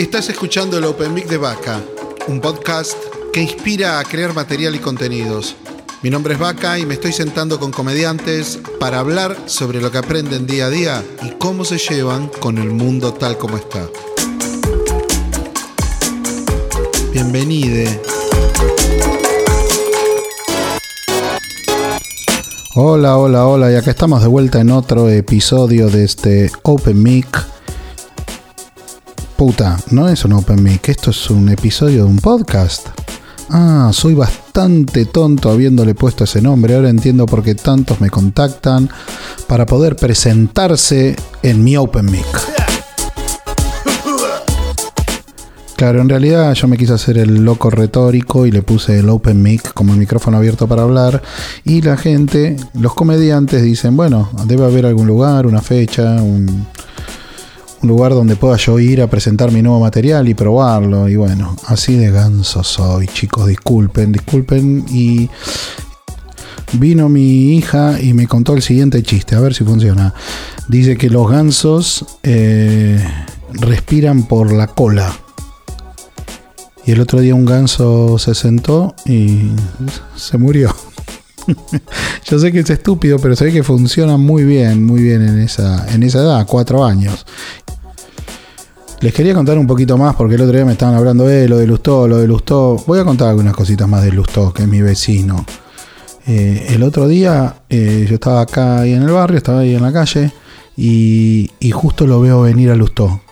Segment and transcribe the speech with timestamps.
[0.00, 1.78] Estás escuchando el Open Mic de Vaca,
[2.26, 2.96] un podcast
[3.34, 5.56] que inspira a crear material y contenidos.
[6.02, 9.98] Mi nombre es Vaca y me estoy sentando con comediantes para hablar sobre lo que
[9.98, 13.86] aprenden día a día y cómo se llevan con el mundo tal como está.
[17.12, 18.00] Bienvenide.
[22.74, 27.59] Hola, hola, hola, y acá estamos de vuelta en otro episodio de este Open Mic.
[29.40, 32.88] Puta, no es un Open Mic, esto es un episodio de un podcast.
[33.48, 36.74] Ah, soy bastante tonto habiéndole puesto ese nombre.
[36.74, 38.90] Ahora entiendo por qué tantos me contactan
[39.46, 42.26] para poder presentarse en mi Open Mic.
[45.74, 49.40] Claro, en realidad yo me quise hacer el loco retórico y le puse el Open
[49.40, 51.22] Mic como el micrófono abierto para hablar.
[51.64, 56.66] Y la gente, los comediantes dicen, bueno, debe haber algún lugar, una fecha, un,
[57.82, 61.08] un lugar donde pueda yo ir a presentar mi nuevo material y probarlo.
[61.08, 64.84] Y bueno, así de ganso soy, chicos, disculpen, disculpen.
[64.90, 65.30] Y
[66.72, 70.14] vino mi hija y me contó el siguiente chiste, a ver si funciona.
[70.68, 73.02] Dice que los gansos eh,
[73.52, 75.12] respiran por la cola.
[76.84, 79.50] Y el otro día un ganso se sentó y
[80.16, 80.74] se murió.
[82.24, 85.92] Yo sé que es estúpido, pero sé que funciona muy bien, muy bien en esa,
[85.92, 87.26] en esa edad, cuatro años.
[89.00, 91.56] Les quería contar un poquito más porque el otro día me estaban hablando de lo
[91.56, 92.76] de Lustó, lo de Lustó.
[92.86, 95.46] Voy a contar algunas cositas más de Lustó, que es mi vecino.
[96.26, 99.82] Eh, el otro día eh, yo estaba acá ahí en el barrio, estaba ahí en
[99.82, 100.30] la calle
[100.76, 103.22] y, y justo lo veo venir a Lustó.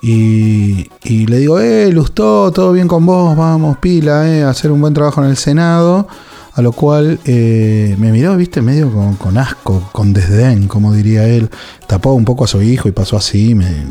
[0.00, 4.80] Y, y, le digo, eh, Lustó, todo bien con vos, vamos, pila, eh, hacer un
[4.80, 6.06] buen trabajo en el Senado.
[6.54, 11.26] A lo cual eh, me miró, viste, medio con, con, asco, con desdén, como diría
[11.26, 11.50] él.
[11.88, 13.84] Tapó un poco a su hijo y pasó así, me,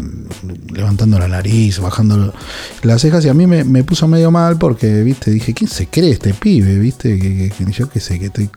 [0.72, 2.33] levantando la nariz, bajando
[2.81, 3.25] las cejas.
[3.25, 6.33] Y a mí me, me, puso medio mal porque, viste, dije, ¿quién se cree este
[6.33, 6.80] pibe?
[6.80, 8.50] Viste, que, yo qué sé, que estoy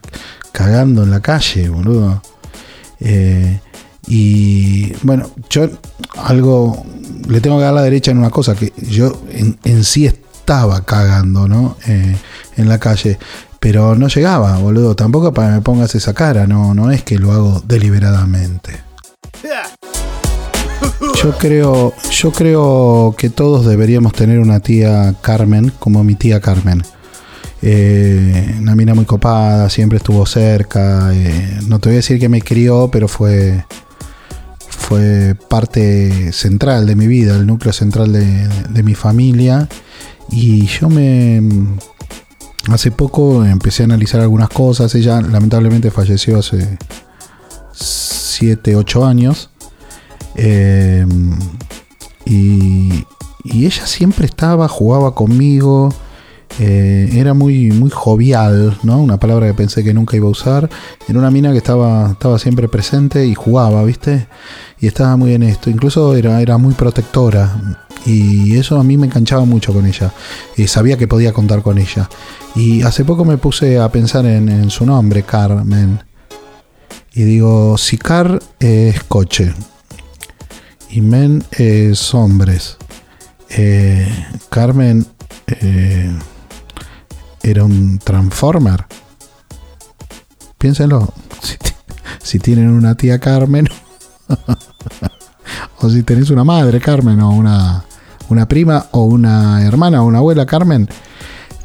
[0.52, 2.22] cagando en la calle, boludo.
[3.00, 3.58] Eh,
[4.06, 5.68] y bueno, yo
[6.16, 6.86] algo
[7.28, 10.84] le tengo que dar la derecha en una cosa, que yo en, en sí estaba
[10.84, 11.76] cagando, ¿no?
[11.88, 12.16] Eh,
[12.56, 13.18] en la calle.
[13.60, 14.94] Pero no llegaba, boludo.
[14.94, 18.86] Tampoco para que me pongas esa cara, no, no es que lo hago deliberadamente.
[21.22, 26.82] Yo creo, yo creo que todos deberíamos tener una tía Carmen, como mi tía Carmen.
[27.62, 31.10] Eh, una mina muy copada, siempre estuvo cerca.
[31.14, 33.64] Eh, no te voy a decir que me crió, pero fue,
[34.68, 39.68] fue parte central de mi vida, el núcleo central de, de mi familia.
[40.30, 41.42] Y yo me,
[42.70, 44.94] hace poco empecé a analizar algunas cosas.
[44.94, 46.78] Ella lamentablemente falleció hace
[47.72, 49.50] 7, 8 años.
[50.34, 51.06] Eh,
[52.24, 53.04] y,
[53.44, 55.94] y, ella siempre estaba, jugaba conmigo.
[56.58, 58.98] Eh, era muy, muy jovial, ¿no?
[58.98, 60.70] Una palabra que pensé que nunca iba a usar.
[61.08, 64.26] Era una mina que estaba, estaba siempre presente y jugaba, ¿viste?
[64.80, 65.70] Y estaba muy en esto.
[65.70, 67.85] Incluso era, era muy protectora.
[68.06, 70.12] Y eso a mí me enganchaba mucho con ella.
[70.56, 72.08] Y sabía que podía contar con ella.
[72.54, 76.00] Y hace poco me puse a pensar en, su nombre, Carmen.
[77.12, 79.52] Y digo, si Car es coche
[80.90, 82.76] y Men es hombres,
[83.48, 84.06] eh,
[84.50, 85.04] Carmen
[85.48, 86.16] eh,
[87.42, 88.86] era un Transformer.
[90.58, 91.12] Piénsenlo.
[91.42, 91.56] Si,
[92.22, 93.68] si tienen una tía Carmen,
[95.80, 97.84] o si tenés una madre Carmen, o una,
[98.28, 100.88] una prima, o una hermana, o una abuela Carmen,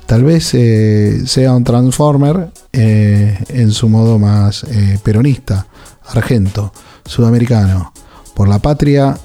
[0.05, 5.67] tal vez eh, sea un Transformer eh, en su modo más eh, peronista,
[6.07, 6.73] argento,
[7.05, 7.93] sudamericano.
[8.33, 9.17] Por la patria,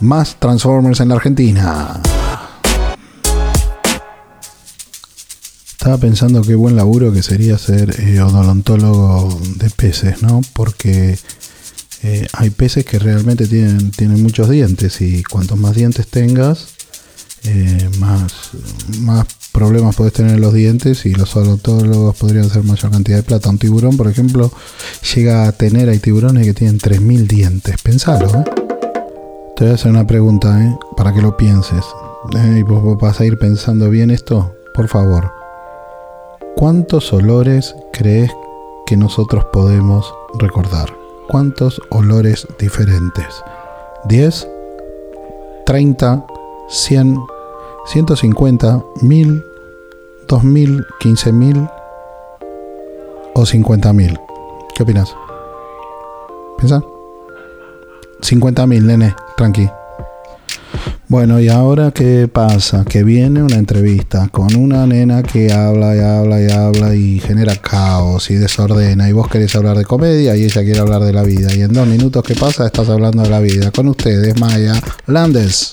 [0.00, 2.00] más Transformers en la Argentina.
[5.72, 10.42] Estaba pensando qué buen laburo que sería ser odontólogo de peces, ¿no?
[10.52, 11.18] Porque
[12.02, 16.68] eh, hay peces que realmente tienen, tienen muchos dientes y cuantos más dientes tengas,
[17.44, 18.50] eh, más,
[19.00, 23.22] más problemas puedes tener en los dientes y los odontólogos podrían hacer mayor cantidad de
[23.22, 23.50] plata.
[23.50, 24.50] Un tiburón, por ejemplo,
[25.14, 27.76] llega a tener, hay tiburones que tienen 3.000 dientes.
[27.82, 28.44] Pensalo, ¿eh?
[29.56, 30.74] Te voy a hacer una pregunta, ¿eh?
[30.96, 31.84] Para que lo pienses.
[32.56, 34.54] ¿Y vos vas a ir pensando bien esto?
[34.74, 35.30] Por favor.
[36.56, 38.30] ¿Cuántos olores crees
[38.86, 40.99] que nosotros podemos recordar?
[41.30, 43.44] ¿Cuántos olores diferentes?
[44.08, 44.48] ¿10?
[45.64, 46.26] ¿30?
[46.68, 47.24] ¿100?
[47.86, 48.84] ¿150?
[49.00, 49.44] ¿1000?
[50.26, 50.86] ¿2000?
[50.98, 51.70] ¿15000?
[53.34, 54.20] ¿O 50.000?
[54.74, 55.14] ¿Qué opinas?
[56.58, 56.82] ¿Piensa?
[58.22, 59.70] 50.000, nene, tranqui.
[61.10, 62.84] Bueno, y ahora qué pasa?
[62.84, 67.56] Que viene una entrevista con una nena que habla y habla y habla y genera
[67.56, 71.24] caos y desordena y vos querés hablar de comedia y ella quiere hablar de la
[71.24, 72.64] vida y en dos minutos ¿qué pasa?
[72.64, 73.72] Estás hablando de la vida.
[73.72, 74.74] Con ustedes, Maya
[75.06, 75.72] Landes.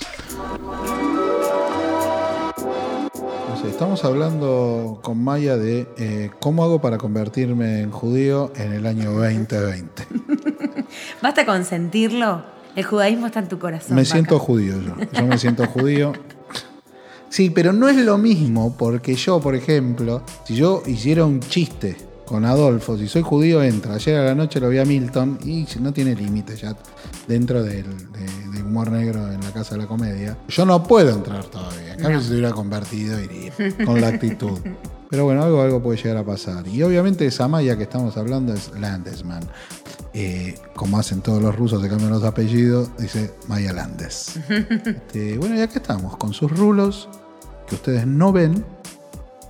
[3.69, 9.11] Estamos hablando con Maya de eh, cómo hago para convertirme en judío en el año
[9.11, 10.03] 2020.
[11.21, 13.95] Basta con sentirlo el judaísmo está en tu corazón.
[13.95, 14.95] Me siento judío yo.
[15.11, 16.13] Yo me siento judío.
[17.27, 21.97] Sí, pero no es lo mismo porque yo, por ejemplo, si yo hiciera un chiste
[22.27, 23.95] con Adolfo, si soy judío, entra.
[23.95, 26.75] Ayer a la noche lo vi a Milton y no tiene límite ya
[27.27, 30.37] dentro del, de, humor negro en la Casa de la Comedia.
[30.47, 31.93] Yo no puedo entrar todavía.
[31.93, 33.53] En cambio, si se hubiera convertido, iría
[33.85, 34.59] con la actitud.
[35.09, 36.67] Pero bueno, algo, algo puede llegar a pasar.
[36.67, 39.41] Y obviamente esa Maya que estamos hablando es Landesman.
[40.19, 44.39] Eh, como hacen todos los rusos, se cambian los apellidos, dice Maya Landes.
[44.49, 47.07] Este, bueno, ya que estamos, con sus rulos,
[47.67, 48.65] que ustedes no ven,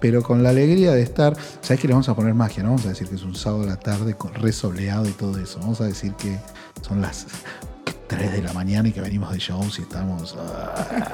[0.01, 1.37] pero con la alegría de estar.
[1.61, 2.63] ¿Sabes que le vamos a poner magia?
[2.63, 5.57] No vamos a decir que es un sábado de la tarde resoleado y todo eso.
[5.59, 6.37] Vamos a decir que
[6.81, 7.27] son las
[8.07, 10.35] 3 de la mañana y que venimos de shows y estamos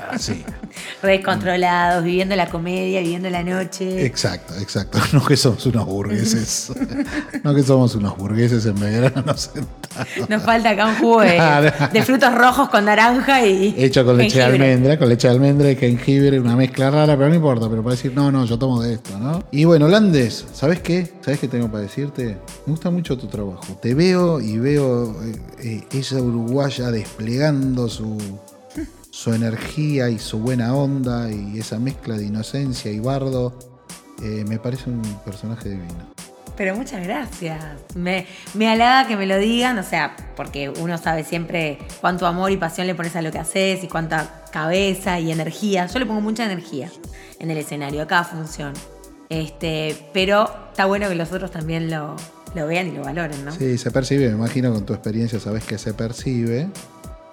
[0.09, 0.43] así.
[0.47, 4.05] Ah, Descontrolados, viviendo la comedia, viviendo la noche.
[4.05, 4.99] Exacto, exacto.
[5.13, 6.71] No que somos unos burgueses.
[7.43, 10.29] no que somos unos burgueses en verano sentados.
[10.29, 13.75] Nos falta acá un jugo de, frutos rojos con naranja y.
[13.77, 17.29] Hecho con leche de almendra, con leche de almendra y jengibre, una mezcla rara, pero
[17.29, 19.43] no importa, pero para decir, no, no, yo tomo de esto, ¿no?
[19.51, 21.13] Y bueno, Landes, ¿sabes qué?
[21.21, 22.37] ¿Sabes qué tengo para decirte?
[22.65, 23.77] Me gusta mucho tu trabajo.
[23.81, 28.18] Te veo y veo eh, eh, esa uruguaya desplegando su,
[29.09, 33.57] su energía y su buena onda y esa mezcla de inocencia y bardo,
[34.21, 36.13] eh, me parece un personaje divino.
[36.56, 37.63] Pero muchas gracias.
[37.95, 42.51] Me, me halaga que me lo digan, o sea, porque uno sabe siempre cuánto amor
[42.51, 45.88] y pasión le pones a lo que haces y cuánta cabeza y energía.
[45.88, 46.91] Yo le pongo mucha energía
[47.39, 48.74] en el escenario, a cada función.
[49.29, 52.15] Este, pero está bueno que los otros también lo,
[52.55, 53.51] lo vean y lo valoren, ¿no?
[53.51, 56.69] Sí, se percibe, me imagino con tu experiencia sabes que se percibe.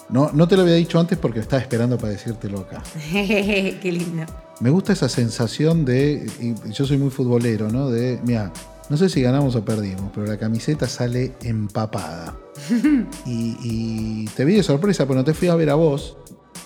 [0.08, 2.82] No, no te lo había dicho antes porque estaba esperando para decírtelo acá.
[3.12, 4.24] Qué lindo.
[4.60, 6.28] Me gusta esa sensación de,
[6.70, 7.90] yo soy muy futbolero, ¿no?
[7.90, 8.52] De, mira,
[8.88, 12.36] no sé si ganamos o perdimos, pero la camiseta sale empapada.
[13.24, 16.16] y, te vi de sorpresa, pero no te fui a ver a vos,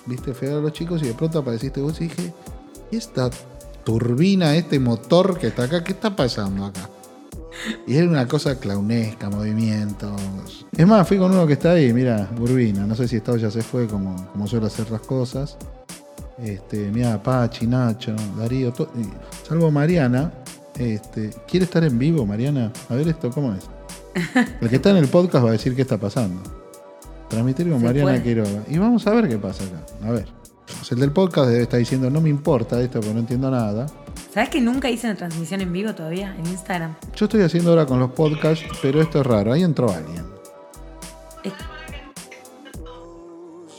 [0.06, 2.32] viste, fui a ver a los chicos y de pronto apareciste vos y dije,
[2.90, 3.28] ¿y esta
[3.84, 6.88] turbina, este motor que está acá, qué está pasando acá?
[7.86, 10.66] Y era una cosa clownesca, movimientos.
[10.76, 12.86] Es más, fui con uno que está ahí, mira, Urbina.
[12.86, 15.56] No sé si estado ya se fue como, como suele hacer las cosas.
[16.38, 18.72] Este, mira, Pachi, Nacho, Darío,
[19.46, 20.32] salvo Mariana.
[20.78, 22.72] Este, ¿Quiere estar en vivo, Mariana?
[22.88, 23.64] A ver esto, ¿cómo es?
[24.60, 26.40] El que está en el podcast va a decir qué está pasando.
[27.28, 28.64] Transmitir con Mariana Quiroga.
[28.68, 30.08] Y vamos a ver qué pasa acá.
[30.08, 30.26] A ver.
[30.90, 33.86] el del podcast debe estar diciendo, no me importa esto porque no entiendo nada.
[34.34, 36.96] ¿Sabes que nunca hice una transmisión en vivo todavía en Instagram?
[37.14, 39.52] Yo estoy haciendo ahora con los podcasts, pero esto es raro.
[39.52, 40.24] Ahí entró alguien.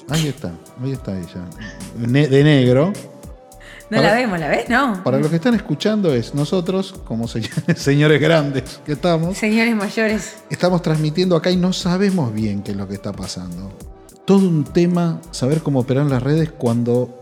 [0.08, 1.44] Ahí está, ahí está ella.
[1.98, 2.94] de negro.
[3.90, 4.70] No la vemos, ¿la ves?
[4.70, 5.04] No.
[5.04, 7.28] Para los que están escuchando es nosotros, como
[7.76, 9.38] señores grandes que estamos.
[9.38, 10.38] Señores mayores.
[10.50, 13.74] Estamos transmitiendo acá y no sabemos bien qué es lo que está pasando.
[14.24, 17.20] Todo un tema, saber cómo operar las redes cuando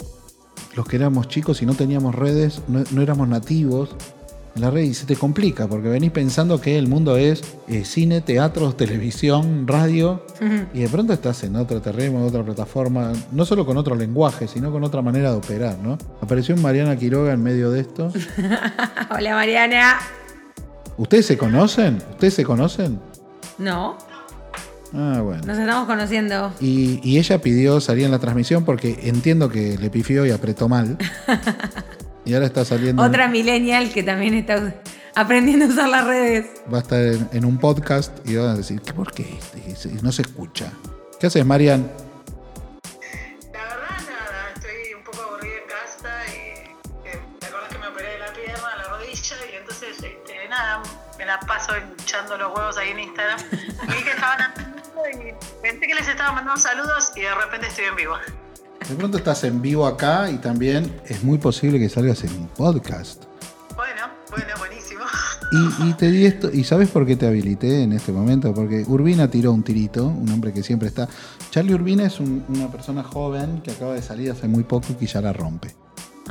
[0.75, 3.95] los que éramos chicos y no teníamos redes, no, éramos nativos
[4.55, 7.86] en la red y se te complica porque venís pensando que el mundo es eh,
[7.86, 10.25] cine, teatro, televisión, radio
[10.74, 14.48] y de pronto estás en otro terreno, en otra plataforma, no solo con otro lenguaje,
[14.48, 15.98] sino con otra manera de operar, ¿no?
[16.21, 18.12] Apareció Mariana Quiroga en medio de esto.
[19.09, 20.00] Hola Mariana.
[20.98, 21.98] ¿Ustedes se conocen?
[22.12, 23.00] ¿Ustedes se conocen?
[23.57, 23.98] No.
[24.93, 25.41] Ah, bueno.
[25.45, 26.53] Nos estamos conociendo.
[26.59, 30.97] Y, ella pidió salir en la transmisión porque entiendo que le pifió y apretó mal.
[32.25, 33.01] y ahora está saliendo.
[33.01, 34.75] Otra millennial que también está
[35.15, 36.45] aprendiendo a usar las redes.
[36.71, 39.39] Va a estar en, un podcast y va a decir, ¿por qué?
[40.03, 40.71] no se escucha.
[41.19, 41.89] ¿Qué haces, Marian?
[43.51, 44.53] La verdad, nada.
[44.53, 48.33] Estoy un poco aburrida en casa y eh, te acuerdas que me operé de la
[48.33, 50.83] pierna, la rodilla y entonces, este, nada,
[51.17, 53.39] me la paso echando los huevos ahí en Instagram.
[53.83, 54.73] Y que estaban
[55.12, 58.15] y pensé que les estaba mandando saludos y de repente estoy en vivo.
[58.88, 62.48] De pronto estás en vivo acá y también es muy posible que salgas en mi
[62.48, 63.24] podcast.
[63.75, 65.03] Bueno, bueno, buenísimo.
[65.81, 68.53] Y, te di esto, ¿y sabes por qué te habilité en este momento?
[68.53, 71.07] Porque Urbina tiró un tirito, un hombre que siempre está.
[71.51, 75.05] Charlie Urbina es una persona joven que acaba de salir hace muy poco y que
[75.05, 75.75] ya la rompe.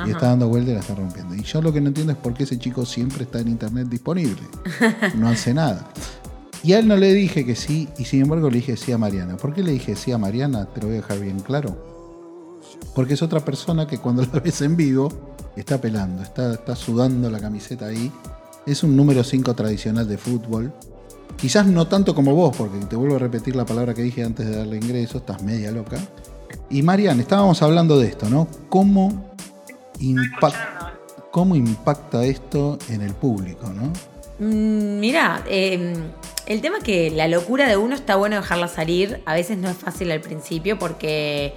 [0.05, 1.35] Y está dando vuelta y la está rompiendo.
[1.35, 3.87] Y yo lo que no entiendo es por qué ese chico siempre está en internet
[3.87, 4.41] disponible.
[5.15, 5.87] No hace nada.
[6.63, 8.97] Y a él no le dije que sí, y sin embargo le dije sí a
[8.97, 9.35] Mariana.
[9.37, 10.65] ¿Por qué le dije sí a Mariana?
[10.65, 11.75] Te lo voy a dejar bien claro.
[12.95, 15.09] porque es otra persona que cuando la ves en vivo
[15.55, 18.11] está pelando, está, está sudando la camiseta ahí.
[18.65, 20.71] Es un número 5 tradicional de fútbol.
[21.35, 24.45] Quizás no tanto como vos, porque te vuelvo a repetir la palabra que dije antes
[24.47, 25.97] de darle ingreso, estás media loca.
[26.69, 28.47] Y Marian, estábamos hablando de esto, ¿no?
[28.69, 29.33] ¿Cómo,
[29.99, 31.29] impact- escuchando.
[31.31, 33.91] cómo impacta esto en el público, ¿no?
[34.39, 35.93] Mm, Mira, eh,
[36.45, 39.21] el tema es que la locura de uno está bueno dejarla salir.
[39.25, 41.53] A veces no es fácil al principio porque,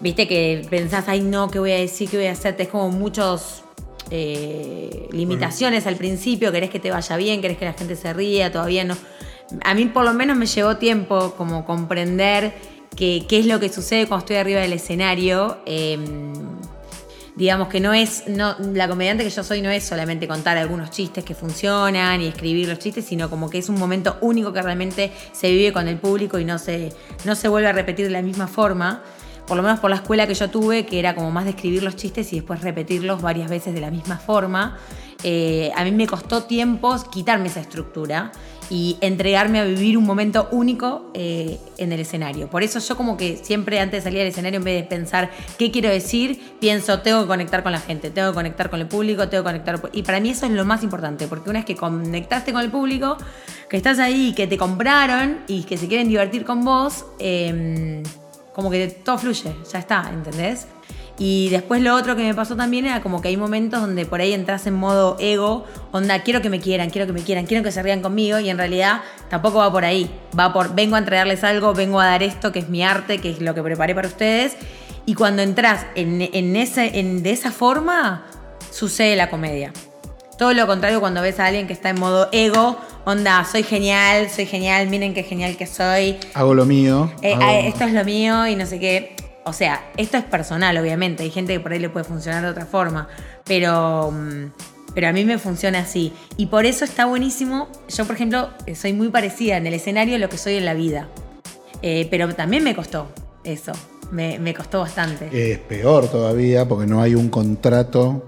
[0.00, 2.08] viste, que pensás, ay, no, ¿qué voy a decir?
[2.08, 2.56] ¿Qué voy a hacer?
[2.58, 3.62] Es como muchos
[4.10, 6.52] eh, limitaciones al principio.
[6.52, 8.96] Querés que te vaya bien, querés que la gente se ría, todavía no.
[9.62, 12.52] A mí, por lo menos, me llevó tiempo como comprender
[12.96, 15.58] que- qué es lo que sucede cuando estoy arriba del escenario.
[15.66, 15.98] Eh,
[17.36, 20.90] digamos que no es, no, la comediante que yo soy no es solamente contar algunos
[20.90, 24.62] chistes que funcionan y escribir los chistes, sino como que es un momento único que
[24.62, 26.92] realmente se vive con el público y no se,
[27.24, 29.02] no se vuelve a repetir de la misma forma.
[29.46, 31.82] Por lo menos por la escuela que yo tuve, que era como más de escribir
[31.82, 34.78] los chistes y después repetirlos varias veces de la misma forma.
[35.22, 38.32] Eh, a mí me costó tiempo quitarme esa estructura
[38.70, 42.48] y entregarme a vivir un momento único eh, en el escenario.
[42.48, 45.30] Por eso yo como que siempre antes de salir al escenario, en vez de pensar
[45.58, 48.86] qué quiero decir, pienso, tengo que conectar con la gente, tengo que conectar con el
[48.86, 49.80] público, tengo que conectar...
[49.92, 52.70] Y para mí eso es lo más importante, porque una vez que conectaste con el
[52.70, 53.16] público,
[53.68, 58.02] que estás ahí, que te compraron y que se quieren divertir con vos, eh,
[58.52, 60.66] como que todo fluye, ya está, ¿entendés?
[61.18, 64.20] Y después lo otro que me pasó también era como que hay momentos donde por
[64.20, 67.64] ahí entras en modo ego, onda, quiero que me quieran, quiero que me quieran, quiero
[67.64, 70.10] que se rían conmigo y en realidad tampoco va por ahí.
[70.38, 73.30] Va por, vengo a entregarles algo, vengo a dar esto que es mi arte, que
[73.30, 74.56] es lo que preparé para ustedes.
[75.06, 78.26] Y cuando entras en, en ese, en, de esa forma,
[78.70, 79.72] sucede la comedia.
[80.36, 84.28] Todo lo contrario cuando ves a alguien que está en modo ego, onda, soy genial,
[84.28, 87.10] soy genial, miren qué genial que soy, Hago lo mío.
[87.22, 89.15] eh, hago- ah, esto es lo mío y no sé qué.
[89.46, 91.22] O sea, esto es personal, obviamente.
[91.22, 93.08] Hay gente que por ahí le puede funcionar de otra forma.
[93.44, 94.50] Pero, mm,
[94.92, 96.12] pero a mí me funciona así.
[96.36, 97.68] Y por eso está buenísimo.
[97.88, 100.74] Yo, por ejemplo, soy muy parecida en el escenario a lo que soy en la
[100.74, 101.08] vida.
[101.80, 103.08] Eh, pero también me costó
[103.44, 103.72] eso.
[104.10, 105.52] Me costó bastante.
[105.52, 108.24] Es peor todavía porque no hay un contrato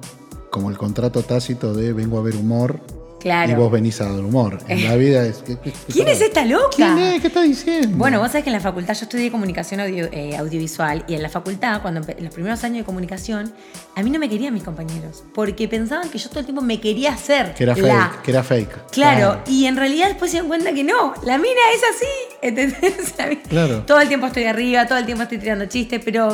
[0.51, 2.81] como el contrato tácito de vengo a ver humor
[3.21, 3.51] Claro.
[3.51, 4.59] y vos venís a dar humor.
[4.69, 5.39] En la vida es...
[5.39, 6.69] ¿qué- qué- qué ¿Quién es esta loca?
[6.77, 7.21] ¿Quién es?
[7.21, 7.97] ¿Qué está diciendo?
[7.97, 11.23] Bueno, vos sabés que en la facultad yo estudié comunicación audio- eh, audiovisual y en
[11.23, 13.53] la facultad, cuando en los primeros años de comunicación,
[13.97, 16.81] a mí no me querían mis compañeros porque pensaban que yo todo el tiempo me
[16.81, 18.09] quería hacer que era la.
[18.11, 18.91] fake, que era fake.
[18.93, 23.15] Claro, y en realidad después se dan cuenta que no, la mina es así, ¿entendés?
[23.49, 23.83] Claro.
[23.87, 26.29] Todo el tiempo estoy arriba, todo el tiempo estoy tirando chistes, pero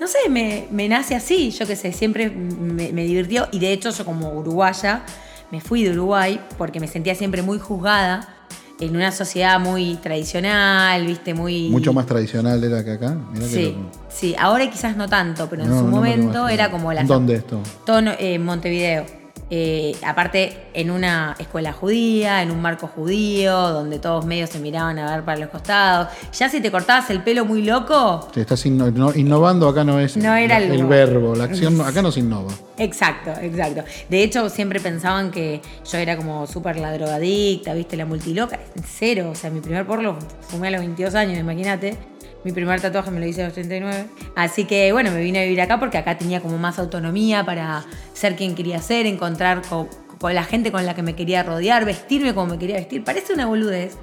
[0.00, 3.72] no sé, me, me nace así, yo qué sé, siempre me, me divirtió y de
[3.72, 5.02] hecho yo como uruguaya
[5.54, 8.28] me fui de Uruguay porque me sentía siempre muy juzgada
[8.80, 11.68] en una sociedad muy tradicional, viste, muy...
[11.70, 13.14] Mucho más tradicional era que acá.
[13.30, 13.76] Mirá que Sí,
[14.08, 17.04] sí, ahora quizás no tanto, pero en No, su no momento era como la...
[17.04, 17.60] ¿Dónde esto?
[17.86, 19.06] Todo no- eh, en Montevideo.
[19.50, 24.98] Eh, aparte, en una escuela judía, en un marco judío, donde todos medios se miraban
[24.98, 26.08] a ver para los costados.
[26.36, 30.00] Ya si te cortabas el pelo muy loco, Te estás inno- no- innovando, acá no
[30.00, 32.52] es No era el, el- verbo, la acción, acá no se innova.
[32.78, 33.84] Exacto, exacto.
[34.08, 35.60] De hecho, siempre pensaban que
[35.90, 38.58] yo era como súper la drogadicta, viste, la multiloca.
[38.84, 41.96] Cero, o sea, mi primer porro fumé a los 22 años, imagínate.
[42.44, 44.06] Mi primer tatuaje me lo hice a los 39.
[44.36, 47.84] Así que, bueno, me vine a vivir acá porque acá tenía como más autonomía para
[48.12, 51.84] ser quien quería ser, encontrar co- con, la gente con la que me quería rodear,
[51.84, 53.02] vestirme como me quería vestir.
[53.02, 53.94] Parece una boludez,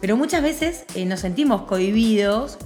[0.00, 2.58] pero muchas veces eh, nos sentimos cohibidos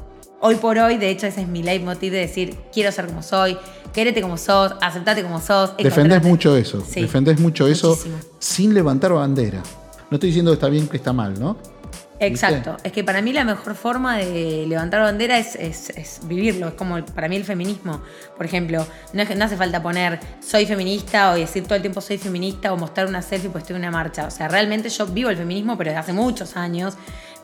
[0.45, 3.57] Hoy por hoy, de hecho, ese es mi leitmotiv de decir, quiero ser como soy,
[3.93, 5.77] querete como sos, aceptate como sos.
[5.77, 8.17] Defendés mucho eso, Sí, defendés mucho eso muchísimo.
[8.41, 9.63] sin levantar bandera.
[10.11, 11.57] No estoy diciendo que está bien que está mal, ¿no?
[12.27, 12.77] Exacto.
[12.85, 16.69] Es que para mí la mejor forma de levantar bandera es, es- es vivirlo.
[16.69, 18.01] Es como el- para mí el feminismo.
[18.37, 21.83] Por ejemplo, no, es que- no hace falta poner soy feminista o decir todo el
[21.83, 24.27] tiempo soy feminista o mostrar una selfie pues estoy en una marcha.
[24.27, 26.95] O sea, realmente yo vivo el feminismo, pero desde hace muchos años.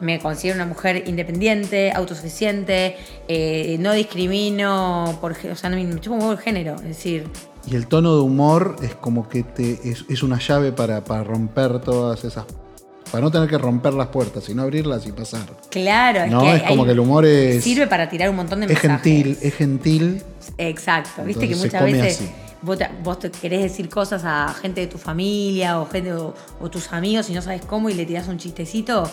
[0.01, 6.17] Me considero una mujer independiente, autosuficiente, eh, no discrimino, por, o sea, no me chupo
[6.17, 6.77] un género.
[6.77, 7.29] Es decir,
[7.67, 11.25] Y el tono de humor es como que te, es, es una llave para, para
[11.25, 12.47] romper todas esas.
[13.11, 15.47] Para no tener que romper las puertas, sino abrirlas y pasar.
[15.71, 17.63] claro, es No, que es como que el humor es.
[17.65, 19.03] sirve para tirar un montón de Es mensajes.
[19.03, 20.23] gentil, es gentil.
[20.57, 22.31] Exacto, viste que Entonces muchas veces así.
[22.63, 26.35] vos, te, vos te querés decir cosas a gente de tu familia o gente o,
[26.61, 29.11] o tus amigos y no sabes cómo y le tirás un chistecito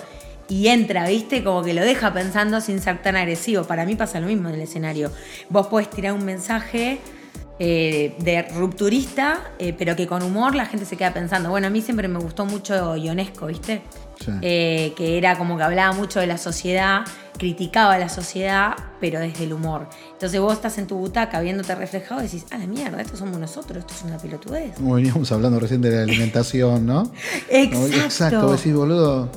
[0.47, 3.63] y entra, viste, como que lo deja pensando sin ser tan agresivo.
[3.63, 5.11] Para mí pasa lo mismo en el escenario.
[5.49, 6.99] Vos podés tirar un mensaje
[7.59, 11.49] eh, de rupturista, eh, pero que con humor la gente se queda pensando.
[11.49, 13.81] Bueno, a mí siempre me gustó mucho Ionesco, ¿viste?
[14.19, 14.31] Sí.
[14.41, 17.01] Eh, que era como que hablaba mucho de la sociedad,
[17.37, 19.87] criticaba a la sociedad, pero desde el humor.
[20.13, 23.37] Entonces vos estás en tu butaca viéndote reflejado y decís, a la mierda, estos somos
[23.39, 24.75] nosotros, esto es una pelotudez.
[24.75, 27.11] Como veníamos hablando recién de la alimentación, ¿no?
[27.49, 28.51] Exacto.
[28.51, 29.29] Decís, boludo.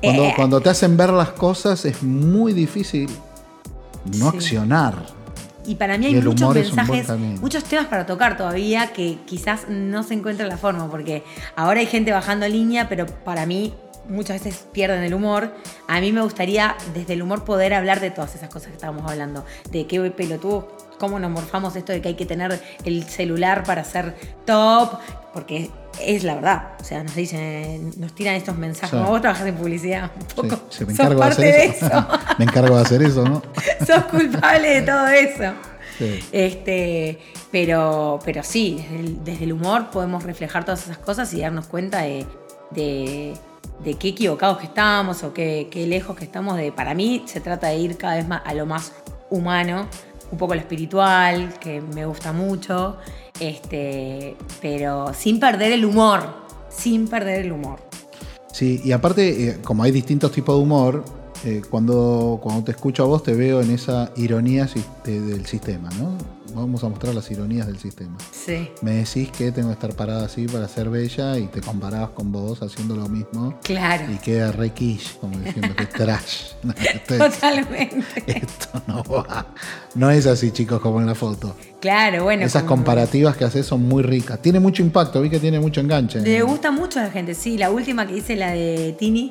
[0.00, 3.10] Cuando, cuando te hacen ver las cosas es muy difícil
[4.16, 4.36] no Sí.
[4.36, 5.17] accionar.
[5.68, 7.10] Y para mí hay muchos mensajes,
[7.40, 11.24] muchos temas para tocar todavía que quizás no se encuentra la forma, porque
[11.56, 13.74] ahora hay gente bajando línea, pero para mí
[14.08, 15.52] muchas veces pierden el humor.
[15.86, 19.10] A mí me gustaría desde el humor poder hablar de todas esas cosas que estábamos
[19.10, 23.62] hablando, de qué pelotudo, cómo nos morfamos esto de que hay que tener el celular
[23.64, 24.98] para ser top,
[25.34, 26.72] porque es la verdad.
[26.80, 28.90] O sea, nos dicen, nos tiran estos mensajes.
[28.90, 28.96] Sí.
[28.96, 30.60] Como vos trabajás en publicidad, un poco.
[30.70, 31.86] sí, me sos encargo de parte hacer eso.
[31.86, 32.08] de eso.
[32.38, 33.42] me encargo de hacer eso, ¿no?
[33.86, 35.54] sos culpable de todo eso.
[36.32, 37.18] Este,
[37.50, 41.66] pero, pero sí, desde el, desde el humor podemos reflejar todas esas cosas y darnos
[41.66, 42.24] cuenta de,
[42.70, 43.34] de,
[43.84, 46.72] de qué equivocados que estamos o qué, qué lejos que estamos de.
[46.72, 48.92] Para mí se trata de ir cada vez más a lo más
[49.30, 49.88] humano,
[50.30, 52.96] un poco lo espiritual, que me gusta mucho,
[53.40, 56.22] este, pero sin perder el humor,
[56.68, 57.80] sin perder el humor.
[58.52, 61.04] Sí, y aparte, eh, como hay distintos tipos de humor,
[61.44, 64.68] eh, cuando, cuando te escucho a vos te veo en esa ironía
[65.04, 66.37] del sistema, ¿no?
[66.58, 68.16] Vamos a mostrar las ironías del sistema.
[68.32, 72.10] Sí, Me decís que tengo que estar parada así para ser bella y te comparabas
[72.10, 76.42] con vos haciendo lo mismo claro, y queda re quiche, como diciendo que trash.
[76.62, 78.04] No, esto, es- totalmente.
[78.26, 79.46] esto no va.
[79.94, 81.54] No es así, chicos, como en la foto.
[81.80, 82.44] Claro, bueno.
[82.44, 84.42] Esas como- comparativas que haces son muy ricas.
[84.42, 86.20] Tiene mucho impacto, vi que tiene mucho enganche.
[86.20, 87.56] Le gusta mucho a la gente, sí.
[87.56, 89.30] La última que hice, la de Tini,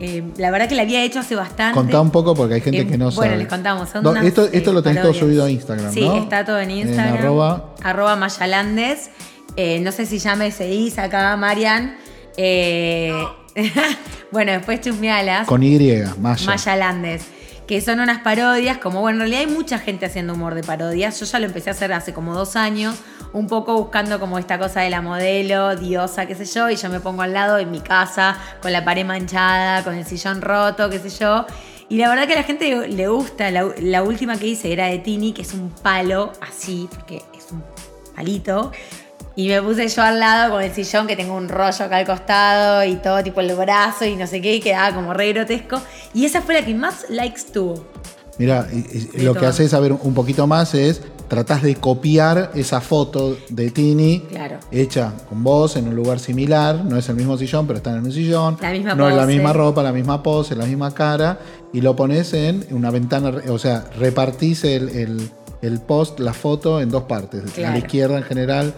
[0.00, 1.74] eh, la verdad que la había hecho hace bastante.
[1.78, 3.28] Contá un poco porque hay gente Eh, que no sabe.
[3.28, 3.88] Bueno, les contamos.
[3.90, 6.16] Son No, unas, esto, esto eh, lo tenés todo subido a Instagram, Sí, ¿no?
[6.16, 7.18] está todo en Instagram.
[7.18, 9.10] arroba arroba Mayalandes.
[9.56, 11.96] Eh, no sé si ya me seguís acá, Marian.
[12.36, 13.12] Eh,
[14.30, 15.46] bueno, después chusmealas.
[15.46, 15.78] con Y,
[16.18, 16.46] Maya.
[16.46, 17.24] Mayalandes.
[17.66, 21.18] Que son unas parodias, como bueno, en realidad hay mucha gente haciendo humor de parodias.
[21.18, 22.96] Yo ya lo empecé a hacer hace como dos años,
[23.32, 26.90] un poco buscando como esta cosa de la modelo, diosa, qué sé yo, y yo
[26.90, 30.90] me pongo al lado en mi casa, con la pared manchada, con el sillón roto,
[30.90, 31.46] qué sé yo.
[31.94, 33.52] Y la verdad que a la gente le gusta.
[33.52, 37.52] La, la última que hice era de Tini, que es un palo así, porque es
[37.52, 37.62] un
[38.16, 38.72] palito.
[39.36, 42.04] Y me puse yo al lado con el sillón que tengo un rollo acá al
[42.04, 45.80] costado y todo tipo el brazo y no sé qué, y quedaba como re grotesco.
[46.12, 47.86] Y esa fue la que más likes tuvo.
[48.38, 48.66] Mira,
[49.18, 51.00] lo que haces saber un poquito más es
[51.34, 54.58] tratás de copiar esa foto de Tini Claro.
[54.70, 57.96] hecha con vos en un lugar similar, no es el mismo sillón, pero está en
[57.96, 59.34] el mismo sillón, La misma no es la pose.
[59.34, 61.40] misma ropa, la misma pose, la misma cara,
[61.72, 65.28] y lo pones en una ventana, o sea, repartís el, el-
[65.62, 67.42] el post, la foto en dos partes.
[67.42, 67.72] A Claro.
[67.72, 68.74] la izquierda en general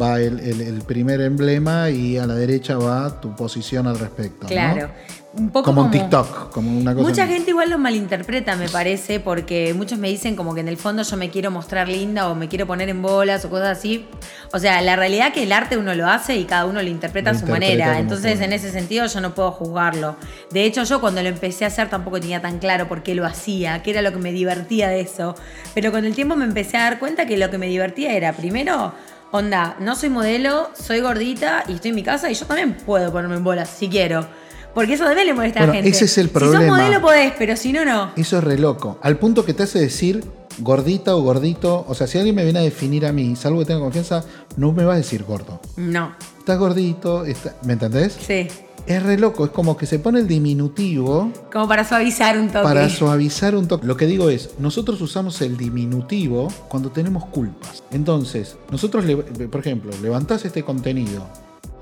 [0.00, 4.46] va el, el- primer emblema y a la derecha va tu posición al respecto.
[4.48, 4.88] ¿no?
[5.32, 7.08] Un poco Como, como, en TikTok, como una cosa.
[7.08, 10.76] Mucha gente igual lo malinterpreta, me parece, porque muchos me dicen como que en el
[10.76, 14.06] fondo yo me quiero mostrar linda o me quiero poner en bolas o cosas así.
[14.52, 17.30] O sea, la realidad que el arte uno lo hace y cada uno lo interpreta
[17.30, 17.98] Lo a su interpreta manera.
[18.00, 20.16] Entonces, en ese sentido, yo no puedo juzgarlo.
[20.50, 23.24] De hecho, yo cuando lo empecé a hacer tampoco tenía tan claro por qué lo
[23.24, 25.36] hacía, qué era lo que me divertía de eso.
[25.74, 28.32] Pero con el tiempo me empecé a dar cuenta que lo que me divertía era,
[28.32, 28.94] primero,
[29.30, 33.12] onda, no soy modelo, soy gordita y estoy en mi casa y yo también puedo
[33.12, 34.26] ponerme en bolas si quiero.
[34.74, 35.90] Porque eso también le molesta a Bueno, la gente.
[35.96, 36.66] ese es el Si problema.
[36.66, 38.10] sos modelo podés, pero si no, no.
[38.16, 38.98] Eso es re loco.
[39.02, 40.22] Al punto que te hace decir
[40.58, 41.84] gordita o gordito.
[41.88, 44.24] O sea, si alguien me viene a definir a mí, salvo que tenga confianza,
[44.56, 45.60] no me va a decir gordo.
[45.76, 46.14] No.
[46.38, 48.16] Estás gordito, está- ¿me entendés?
[48.24, 48.46] Sí.
[48.86, 52.62] Es re loco, es como que se pone el diminutivo Como para suavizar un toque.
[52.64, 53.86] para suavizar un toque.
[53.86, 57.82] Lo que digo es, nosotros usamos el diminutivo cuando tenemos culpas.
[57.92, 59.04] Entonces, nosotros,
[59.50, 61.26] por ejemplo, levantás este contenido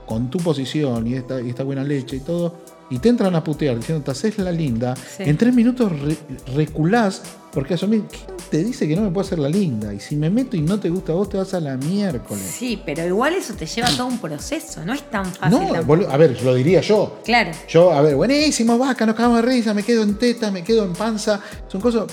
[0.06, 2.54] con tu posición y esta, y esta buena leche y todo,
[2.90, 5.24] y te entran a putear diciendo, te haces la linda, Sí.
[5.24, 6.16] en tres minutos re-
[6.54, 7.22] reculás
[7.52, 9.92] porque asumís, ¿quién te dice que no me puedo hacer la linda?
[9.92, 12.44] Y si me meto y no te gusta a vos, te vas a la miércoles.
[12.44, 14.84] Sí, pero igual eso te lleva todo un proceso.
[14.84, 15.58] No es tan fácil.
[15.58, 16.06] No, tampoco.
[16.10, 17.18] a ver, lo diría yo.
[17.24, 17.50] Claro.
[17.68, 20.84] Yo, a ver, buenísimo, vaca, nos cagamos de risa, me quedo en teta, me quedo
[20.84, 21.40] en panza.
[21.68, 22.04] Son cosas.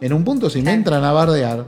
[0.00, 1.64] En un punto, si me entran a bardear,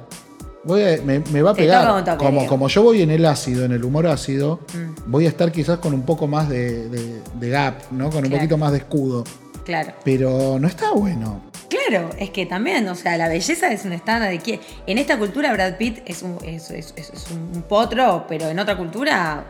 [0.65, 2.05] voy a- me, me va a pegar.
[2.05, 5.11] toque, como, como yo voy en el ácido, en el humor ácido, Mm.
[5.11, 8.07] voy a estar quizás con un poco más de, de- de gap, ¿no?
[8.11, 8.37] Con un Claro.
[8.37, 9.25] poquito más de escudo.
[9.65, 9.93] Claro.
[10.05, 11.41] Pero no está bueno.
[11.69, 15.19] Claro, es que también, o sea, la belleza es un estándar de que en esta
[15.19, 19.45] cultura Brad Pitt es un, es, es- es- es un potro, pero en otra cultura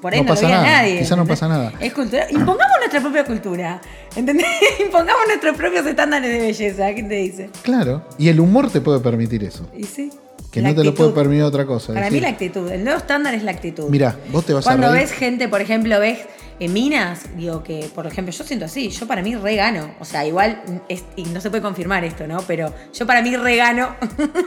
[0.00, 0.98] por ahí No no, pasa lo nada, nadie.
[1.00, 1.72] quizá no pasa nada.
[1.80, 2.26] Es cultura.
[2.30, 3.80] Impongamos nuestra propia cultura.
[4.14, 4.46] ¿Entendés?
[4.80, 6.94] Impongamos nuestros propios estándares de belleza.
[6.94, 7.50] ¿Qué te dice?
[7.62, 8.02] Claro.
[8.18, 9.66] Y el humor te puede permitir eso.
[9.76, 10.10] Y sí.
[10.52, 11.94] Que La no te lo puede permitir otra cosa.
[11.94, 13.88] Para mí la actitud, el nuevo estándar es la actitud.
[13.88, 15.02] Mira, vos te vas Cuando a reír.
[15.08, 16.18] ves gente, por ejemplo, ves
[16.60, 20.26] eh, minas, digo que, por ejemplo, yo siento así, yo para mí regano, o sea,
[20.26, 22.36] igual, es- y no se puede confirmar esto, ¿no?
[22.46, 23.96] Pero yo para mí regano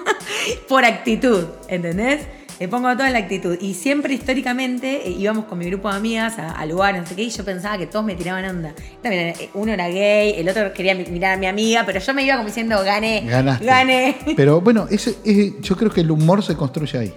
[0.69, 2.21] por actitud, ¿entendés?
[2.59, 3.57] Le pongo todo en la actitud.
[3.59, 7.15] Y siempre históricamente eh, íbamos con mi grupo de amigas a, a lugares, no sé
[7.15, 8.73] qué, y yo pensaba que todos me tiraban onda.
[9.01, 12.13] También eh, uno era gay, el otro quería mi- mirar a mi amiga, pero yo
[12.13, 13.65] me iba como diciendo, gané, Ganaste.
[13.65, 14.15] gané.
[14.37, 17.13] Pero bueno, ese, ese- yo creo que el humor se construye ahí.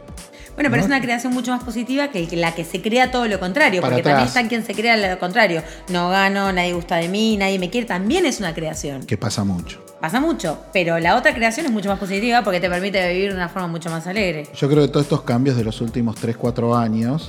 [0.57, 0.87] Bueno, pero ¿No?
[0.87, 3.95] es una creación mucho más positiva que la que se crea todo lo contrario, Para
[3.95, 5.63] porque también está quien se crea lo contrario.
[5.89, 9.05] No gano, nadie gusta de mí, nadie me quiere, también es una creación.
[9.07, 9.81] Que pasa mucho.
[10.01, 13.37] Pasa mucho, pero la otra creación es mucho más positiva porque te permite vivir de
[13.37, 14.47] una forma mucho más alegre.
[14.55, 17.29] Yo creo que todos estos cambios de los últimos 3, 4 años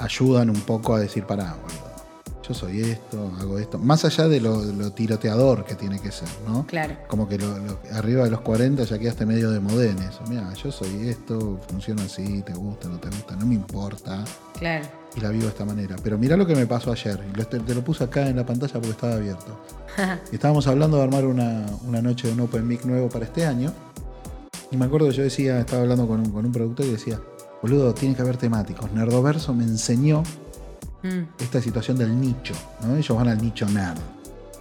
[0.00, 1.54] ayudan un poco a decir, pará,
[2.48, 3.78] yo soy esto, hago esto.
[3.78, 6.66] Más allá de lo, lo tiroteador que tiene que ser, ¿no?
[6.66, 6.96] Claro.
[7.06, 10.18] Como que lo- lo- arriba de los 40 ya quedaste medio de modernes.
[10.30, 14.24] Mira, yo soy esto, funciona así, te gusta, no te gusta, no me importa.
[14.58, 14.86] Claro.
[15.16, 15.96] Y la vivo de esta manera.
[16.02, 17.18] Pero mirá lo que me pasó ayer.
[17.30, 19.58] Y te, te lo puse acá en la pantalla porque estaba abierto.
[20.32, 23.72] Estábamos hablando de armar una, una noche de un Open Mic nuevo para este año.
[24.70, 27.20] Y me acuerdo que yo decía, estaba hablando con un, con un productor y decía,
[27.62, 28.92] boludo, tiene que haber temáticos.
[28.92, 30.22] Nerdoverso me enseñó
[31.02, 32.96] Mm, esta situación del nicho, ¿no?
[32.96, 33.98] Ellos van al nicho nerd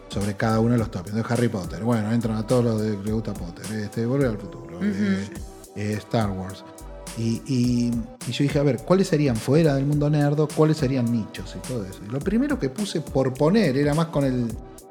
[0.07, 1.15] sobre cada uno de los tópicos.
[1.15, 4.37] De Harry Potter, bueno, entran a todos los de que gusta Potter, este, Volver al
[4.37, 5.27] Futuro, eh,
[5.75, 6.63] eh, Star Wars.
[7.17, 7.91] Y, y-
[8.27, 10.47] y yo dije, a ver, ¿cuáles serían fuera del mundo nerdo?
[10.55, 11.99] ¿Cuáles serían nichos y todo eso?
[12.07, 14.47] Y lo primero que puse por poner, era más con el.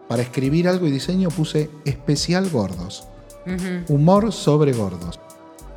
[0.08, 3.06] Para escribir algo y diseño, puse especial gordos.
[3.46, 3.92] ujú.
[3.94, 5.18] Humor sobre gordos.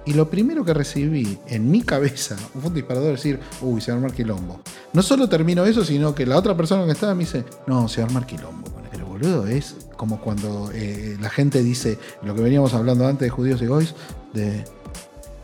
[0.05, 3.91] Y lo primero que recibí en mi cabeza fue un disparador de decir, uy, se
[3.91, 4.59] va a armar quilombo.
[4.93, 8.01] No solo terminó eso, sino que la otra persona que estaba me dice, no, se
[8.01, 8.67] va a armar quilombo.
[8.91, 13.29] Pero boludo, es como cuando eh, la gente dice, lo que veníamos hablando antes de
[13.29, 13.93] judíos y goys,
[14.33, 14.63] de,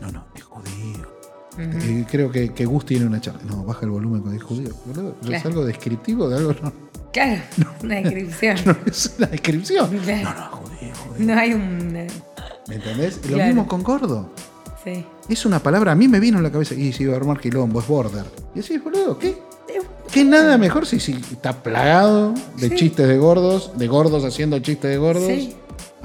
[0.00, 0.95] no, no, es judío.
[1.58, 3.40] Eh, creo que, que Gus tiene una charla.
[3.46, 4.70] No, baja el volumen cuando es judío.
[4.84, 5.48] Boludo, ¿Es Claro.
[5.48, 6.54] algo descriptivo de algo?
[6.62, 6.72] No,
[7.12, 7.40] Claro,
[7.82, 8.56] una descripción.
[8.66, 9.88] no es una descripción.
[10.04, 10.22] Claro.
[10.30, 11.26] No, no, judío, judío.
[11.26, 11.96] No hay un.
[11.96, 12.06] eh,
[12.68, 13.20] ¿Me entendés?
[13.24, 13.46] Y Lo Claro.
[13.48, 14.30] mismo con gordo.
[14.84, 15.04] Sí.
[15.28, 17.40] Es una palabra, a mí me vino en la cabeza, y si iba a armar
[17.40, 18.24] quilombo, es border.
[18.54, 19.36] Y decís, boludo, ¿qué?
[20.12, 22.74] ¿Qué nada mejor si, si está plagado de Sí.
[22.76, 25.26] chistes de gordos, de gordos haciendo chistes de gordos?
[25.26, 25.56] Sí.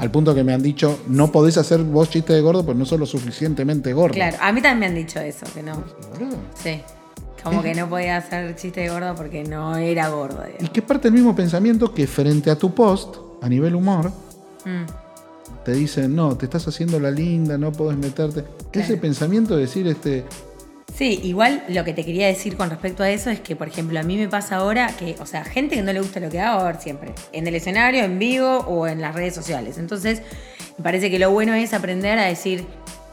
[0.01, 2.85] Al punto que me han dicho, no podés hacer vos chistes de gordo, pues no
[2.85, 4.15] sos lo suficientemente gordo.
[4.15, 5.73] Claro, a mí también me han dicho eso, que no.
[6.13, 6.37] Boludo.
[6.55, 6.81] Sí.
[7.43, 10.43] Como que no podía hacer chiste de gordo porque no era gordo.
[10.59, 14.11] Y que parte del mismo pensamiento que frente a tu post, a nivel humor,
[14.65, 14.85] Mm.
[15.65, 18.43] te dicen, no, te estás haciendo la linda, no podés meterte.
[18.71, 18.87] Claro.
[18.87, 20.23] Ese pensamiento de decir, este,
[20.95, 23.99] Sí, igual lo que te quería decir con respecto a eso es que, por ejemplo,
[23.99, 26.39] a mí me pasa ahora que, o sea, gente que no le gusta lo que
[26.39, 29.77] hago, a ver siempre, en el escenario, en vivo o en las redes sociales.
[29.77, 30.21] Entonces,
[30.77, 32.65] me parece que lo bueno es aprender a decir,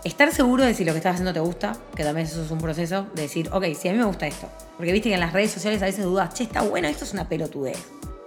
[0.05, 2.59] estar seguro de si lo que estás haciendo te gusta, que también eso es un
[2.59, 4.49] proceso, de decir, ok, si a mí me gusta esto.
[4.77, 7.13] Porque viste que en las redes sociales a veces dudas, che, está bueno, esto es
[7.13, 7.79] una pelotudez.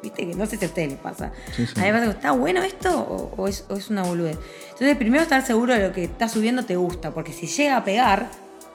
[0.02, 1.32] Viste que no sé si a ustedes les pasa.
[1.56, 1.74] Sí, sí.
[1.76, 4.38] A mí me pasa que, ¿está bueno esto o, o es, o es una boludez?
[4.72, 7.84] Entonces, primero estar seguro de lo que estás subiendo te gusta, porque si llega a
[7.84, 8.30] pegar,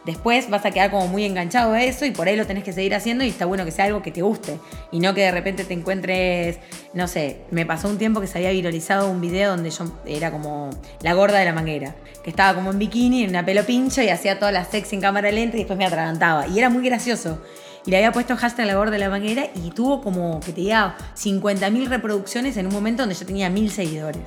[0.06, 2.72] después vas a quedar como muy enganchado a eso y por ahí lo tenés que
[2.72, 4.58] seguir haciendo y está bueno que sea algo que te guste
[4.92, 6.58] y no que de repente te encuentres,
[6.94, 10.30] no sé, me pasó un tiempo que se había viralizado un video donde yo era
[10.30, 10.70] como
[11.02, 14.08] la gorda de la manguera, que estaba como en bikini, en una pelo pincho y
[14.08, 17.42] hacía todas las sex en cámara lenta y después me atragantaba y era muy gracioso.
[17.84, 20.60] Y le había puesto hashtag la gorda de la manguera y tuvo como que te
[20.60, 24.22] diga 50.000 reproducciones en un momento donde yo tenía 1.000 seguidores.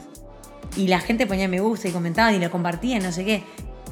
[0.78, 3.44] Y la gente ponía me gusta y comentaban y lo compartían, no sé qué.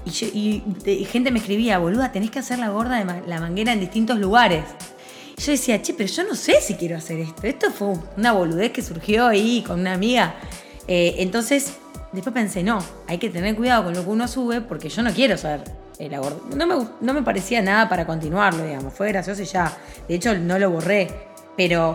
[0.07, 4.19] Y, gente me escribía, boluda, tenés que hacer la gorda de la manguera en distintos
[4.19, 4.63] lugares.
[5.37, 7.45] Y yo decía, che, pero yo no sé si quiero hacer esto.
[7.45, 10.35] Esto fue una boludez que surgió ahí con una amiga.
[10.87, 11.77] Eh, entonces,
[12.11, 15.11] después pensé, no, hay que tener cuidado con lo que uno sube porque yo no
[15.11, 15.63] quiero ser
[15.99, 16.37] eh, la gorda.
[16.55, 18.93] No me, no me parecía nada para continuarlo, digamos.
[18.93, 19.77] Fue gracioso y ya.
[20.07, 21.07] De hecho, no lo borré.
[21.55, 21.93] Pero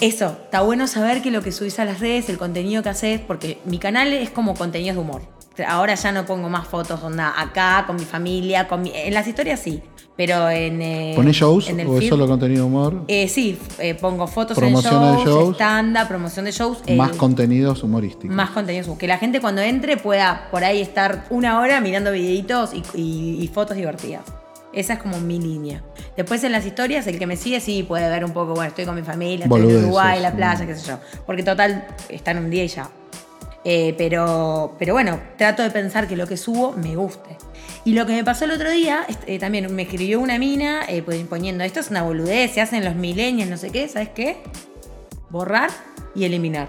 [0.00, 3.20] eso, está bueno saber que lo que subís a las redes, el contenido que haces,
[3.20, 5.37] porque mi canal es como contenidos de humor.
[5.66, 9.26] Ahora ya no pongo más fotos onda acá, con mi familia, con mi- en las
[9.26, 9.82] historias sí,
[10.16, 10.80] pero en...
[10.82, 13.04] eh, ¿ponés shows en el o es solo contenido de humor?
[13.08, 15.54] eh, sí, eh, pongo fotos Promoción en de shows, shows.
[15.56, 16.78] stand-up, promoción de shows.
[16.86, 18.34] eh, más contenidos humorísticos.
[18.34, 18.96] más contenidos.
[18.98, 23.38] Que la gente cuando entre pueda por ahí estar una hora mirando videitos y, y-
[23.42, 24.22] y fotos divertidas.
[24.72, 25.82] Esa es como mi línea.
[26.16, 28.84] Después en las historias, el que me sigue sí puede ver un poco, bueno, estoy
[28.84, 30.36] con mi familia, estoy en Uruguay, la mm.
[30.36, 30.98] playa, qué sé yo.
[31.26, 32.88] Porque total, está en un día y ya.
[33.64, 37.36] Eh, pero, pero bueno, trato de pensar que lo que subo me guste.
[37.84, 41.02] Y lo que me pasó el otro día, eh, también me escribió una mina eh,
[41.02, 44.36] pues, poniendo, esto es una boludez, se hacen los milenios, no sé qué, ¿sabes qué?
[45.30, 45.70] Borrar
[46.14, 46.68] y eliminar.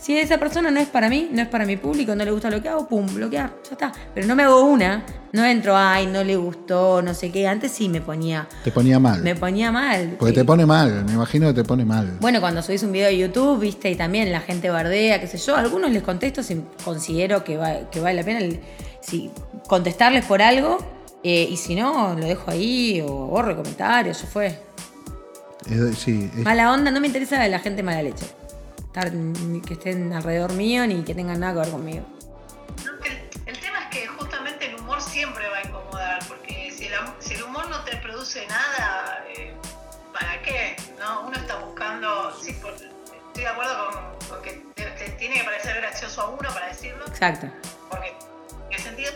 [0.00, 2.48] Si esa persona no es para mí, no es para mi público, no le gusta
[2.50, 3.92] lo que hago, pum, bloquear, ya está.
[4.14, 7.46] Pero no me hago una, no entro, ay, no le gustó, no sé qué.
[7.46, 9.20] Antes sí me ponía, Te ponía mal.
[9.22, 10.16] me ponía mal.
[10.18, 12.16] Porque te pone mal, me imagino que te pone mal.
[12.18, 15.36] Bueno, cuando subís un video de YouTube, viste, y también la gente bardea, qué sé
[15.36, 18.58] yo, a algunos les contesto si considero que, va- que vale la pena el-
[19.02, 19.30] si,
[19.68, 20.78] contestarles por algo,
[21.22, 24.58] eh, y si no, lo dejo ahí o borro comentarios, ya fue.
[25.70, 28.24] Es- sí, es- Mala onda, no me interesa la gente mala leche.
[28.90, 29.08] Estar,
[29.66, 32.04] que estén alrededor mío ni que tengan nada que ver conmigo.
[32.84, 36.86] No, El, el tema es que justamente el humor siempre va a incomodar, porque si
[36.86, 39.54] el, si el humor no te produce nada, eh,
[40.12, 40.74] ¿para qué?
[40.98, 41.20] ¿No?
[41.28, 45.44] Uno está buscando, sí, por- estoy de acuerdo con, con que te, te tiene que
[45.44, 47.46] parecer gracioso a uno para decirlo, Exacto.
[47.88, 48.08] porque
[48.70, 49.12] en el sentido,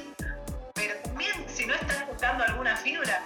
[0.75, 3.23] pero también si no estás buscando alguna fibra,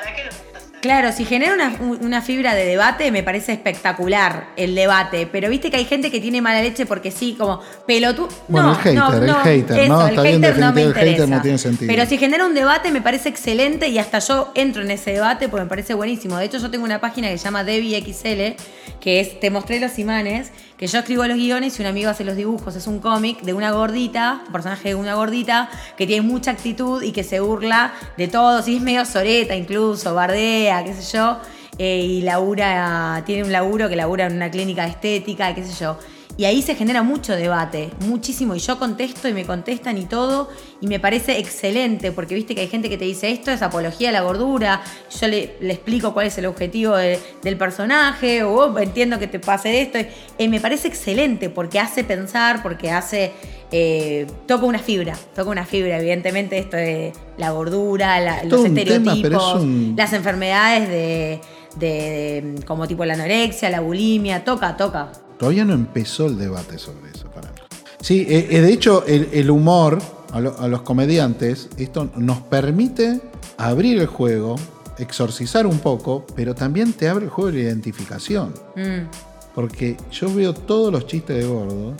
[0.00, 0.66] ¿para qué lo estás haciendo?
[0.80, 5.26] Claro, si genera una, una fibra de debate, me parece espectacular el debate.
[5.30, 8.28] Pero viste que hay gente que tiene mala leche porque sí, como pelotudo.
[8.46, 10.00] Bueno, no, el hater, no, el no, hater, ¿no?
[10.00, 11.34] eso, Está el bien hater no me el hater interesa.
[11.36, 11.92] no tiene sentido.
[11.92, 15.48] Pero si genera un debate, me parece excelente y hasta yo entro en ese debate
[15.48, 16.36] porque me parece buenísimo.
[16.36, 18.62] De hecho, yo tengo una página que se llama Debbie XL,
[19.00, 22.24] que es Te mostré los imanes, que yo escribo los guiones y un amigo hace
[22.24, 22.76] los dibujos.
[22.76, 27.02] Es un cómic de una gordita, un personaje de una gordita, que tiene mucha actitud
[27.02, 28.68] y que se burla de todos.
[28.68, 31.38] Y es medio soreta incluso, bardea, qué sé yo.
[31.78, 35.98] eh, y labura, tiene un laburo que labura en una clínica estética, qué sé yo.
[36.38, 38.54] Y ahí se genera mucho debate, muchísimo.
[38.54, 40.50] Y yo contesto y me contestan y todo.
[40.82, 44.10] Y me parece excelente, porque viste que hay gente que te dice esto es apología
[44.10, 44.82] a la gordura.
[45.18, 49.28] Yo le, le explico cuál es el objetivo de- del personaje, o "Oh, entiendo que
[49.28, 49.98] te pase esto.
[50.36, 53.32] Y me parece excelente, porque hace pensar, porque hace.
[53.72, 58.62] eh, toca una fibra, toca una fibra, evidentemente, esto de la gordura, la- Es todo
[58.62, 61.40] los tema, estereotipos, pero es un- las enfermedades de,
[61.74, 65.10] de- de- como tipo la anorexia, la bulimia, toca, toca.
[65.38, 67.58] Todavía no empezó el debate sobre eso para mí.
[68.00, 69.98] Sí, eh, eh, de hecho, el, el humor
[70.32, 73.20] a, lo- a los comediantes, esto nos permite
[73.58, 74.56] abrir el juego,
[74.98, 78.54] exorcizar un poco, pero también te abre el juego de la identificación.
[78.76, 79.08] Mm.
[79.54, 81.94] Porque yo veo todos los chistes de gordo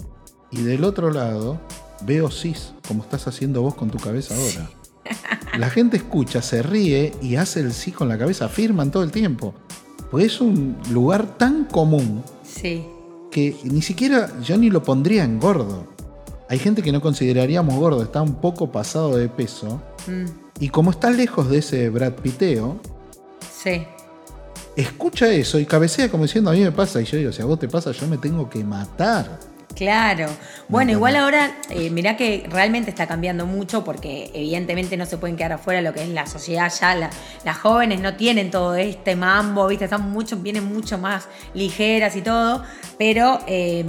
[0.50, 1.58] y del otro lado
[2.02, 4.70] veo cis, como estás haciendo vos con tu cabeza ahora.
[5.58, 9.10] La gente escucha, se ríe y hace el sí con la cabeza, afirman todo el
[9.10, 9.54] tiempo.
[10.10, 12.86] Pues es un lugar tan común Sí.
[13.36, 15.86] Que ni siquiera yo ni lo pondría en gordo.
[16.48, 19.78] Hay gente que no consideraríamos gordo, está un poco pasado de peso.
[20.06, 20.24] Mm.
[20.58, 22.78] Y como está lejos de ese Brad Piteo,
[23.62, 23.84] Sí.
[24.74, 27.02] escucha eso y cabecea como diciendo a mí me pasa.
[27.02, 29.38] Y yo digo, si a vos te pasa, yo me tengo que matar.
[29.76, 30.26] Claro.
[30.68, 35.36] Bueno, igual ahora, eh, mirá que realmente está cambiando mucho porque evidentemente no se pueden
[35.36, 36.94] quedar afuera lo que es la sociedad ya.
[36.94, 37.10] la-
[37.44, 39.84] las jóvenes no tienen todo este mambo, ¿viste?
[39.84, 42.64] Están mucho, vienen mucho más ligeras y todo.
[42.98, 43.84] Pero eh,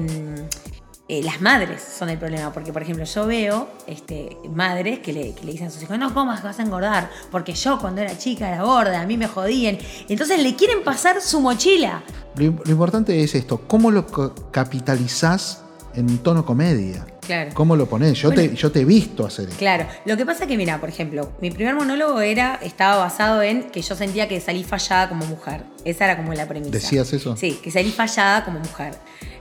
[1.07, 2.51] eh, las madres son el problema.
[2.51, 5.97] Porque, por ejemplo, yo veo este, madres que le, que le dicen a sus hijos,
[5.97, 7.09] no comas, vas a engordar.
[7.31, 9.77] Porque yo cuando era chica era gorda, a mí me jodían.
[10.09, 12.03] Entonces le quieren pasar su mochila.
[12.35, 14.05] Lo, lo importante es esto, ¿cómo lo
[14.51, 15.63] capitalizás
[15.97, 17.05] en tono comedia?
[17.25, 17.51] Claro.
[17.53, 18.17] ¿Cómo lo ponés?
[18.19, 19.57] Yo, te, yo te he visto hacer esto.
[19.57, 23.63] Claro, lo que pasa que, mira, por ejemplo, mi primer monólogo era, estaba basado en
[23.71, 25.63] que yo sentía que salí fallada como mujer.
[25.83, 26.71] Esa era como la premisa.
[26.71, 27.35] ¿Decías eso?
[27.35, 28.93] Sí, que salí fallada como mujer.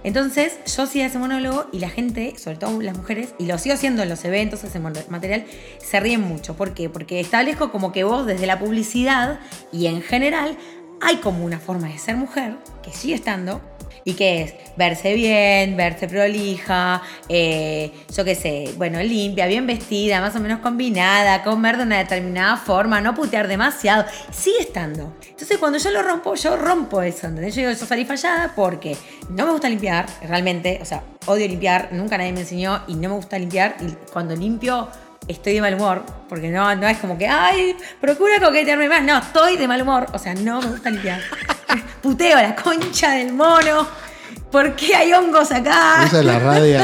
[0.03, 3.75] Entonces, yo hacía ese monólogo y la gente, sobre todo las mujeres, y lo sigo
[3.75, 5.45] haciendo en los eventos, ese material,
[5.79, 6.57] se ríen mucho.
[6.57, 6.89] ¿Por qué?
[6.89, 9.41] Porque establezco como que vos, desde la publicidad
[9.73, 10.57] y en general,
[11.01, 13.61] hay como una forma de ser mujer, que sigue estando,
[14.07, 20.21] y que es verse bien, verse prolija, eh, yo qué sé, bueno, limpia, bien vestida,
[20.21, 25.13] más o menos combinada, comer de una determinada forma, no putear demasiado, sigue estando.
[25.29, 27.57] Entonces cuando yo lo rompo, yo rompo eso, ¿entendés?
[27.57, 28.97] Yo digo, yo salí fallada porque
[29.31, 33.09] no me gusta limpiar, realmente, o sea, odio limpiar, nunca nadie me enseñó y no
[33.09, 34.89] me gusta limpiar y cuando limpio
[35.27, 39.03] estoy de mal humor, porque no, no es como que, ay, procura coquetearme más.
[39.03, 41.21] No, estoy de mal humor, o sea, no me gusta limpiar.
[42.03, 43.87] Puteo la concha del mono.
[44.51, 46.05] ¿Por qué hay hongos acá?
[46.05, 46.81] Esa es la radio.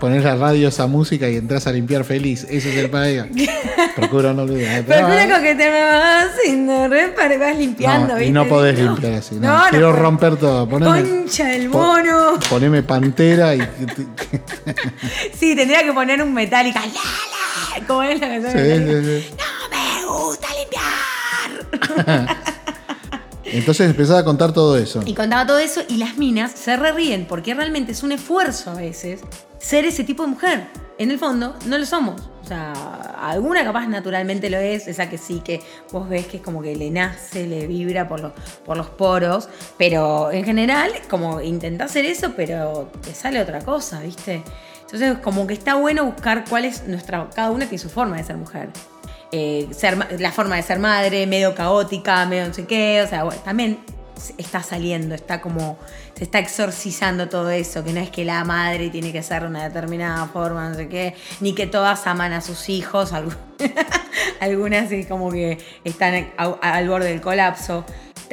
[0.00, 2.44] Poner la radio esa música y entras a limpiar feliz.
[2.48, 3.26] Ese es el paraíso.
[3.96, 4.84] Procuro no olvidar.
[4.84, 8.26] Procura coquetearme más y no repare, vas limpiando, No, ¿viste?
[8.28, 9.34] y no podés limpiar así.
[9.36, 9.48] No.
[9.48, 10.68] No, no Quiero romper todo.
[10.68, 12.38] Poneme, Concha del po- mono.
[12.48, 13.60] poneme pantera y.
[15.38, 16.82] Sí, tendría que poner un metálica.
[17.86, 18.58] Como es la canción sí,
[19.28, 19.34] sí.
[19.38, 20.46] No me gusta
[21.90, 22.36] limpiar.
[23.52, 25.02] Entonces empezás a contar todo eso.
[25.06, 28.70] Y contaba todo eso y las minas se re ríen porque realmente es un esfuerzo
[28.70, 29.20] a veces
[29.58, 30.66] ser ese tipo de mujer.
[30.98, 32.22] En el fondo, no lo somos.
[32.42, 32.72] O sea,
[33.20, 35.60] alguna capaz naturalmente lo es, esa que sí que
[35.92, 38.32] vos ves que es como que le nace, le vibra por los,
[38.64, 44.00] por los poros, pero en general como intentás hacer eso, pero te sale otra cosa,
[44.00, 44.42] ¿viste?
[44.82, 48.24] Entonces como que está bueno buscar cuál es nuestra, cada una tiene su forma de
[48.24, 48.70] ser mujer.
[49.32, 49.68] Eh,
[50.18, 53.78] la forma de ser madre, medio caótica, medio no sé qué, o sea, también
[54.38, 55.78] está saliendo, está como,
[56.14, 59.48] se está exorcizando todo eso, que no es que la madre tiene que ser de
[59.48, 63.12] una determinada forma, no sé qué, ni que todas aman a sus hijos,
[64.40, 67.84] algunas como que están al borde del colapso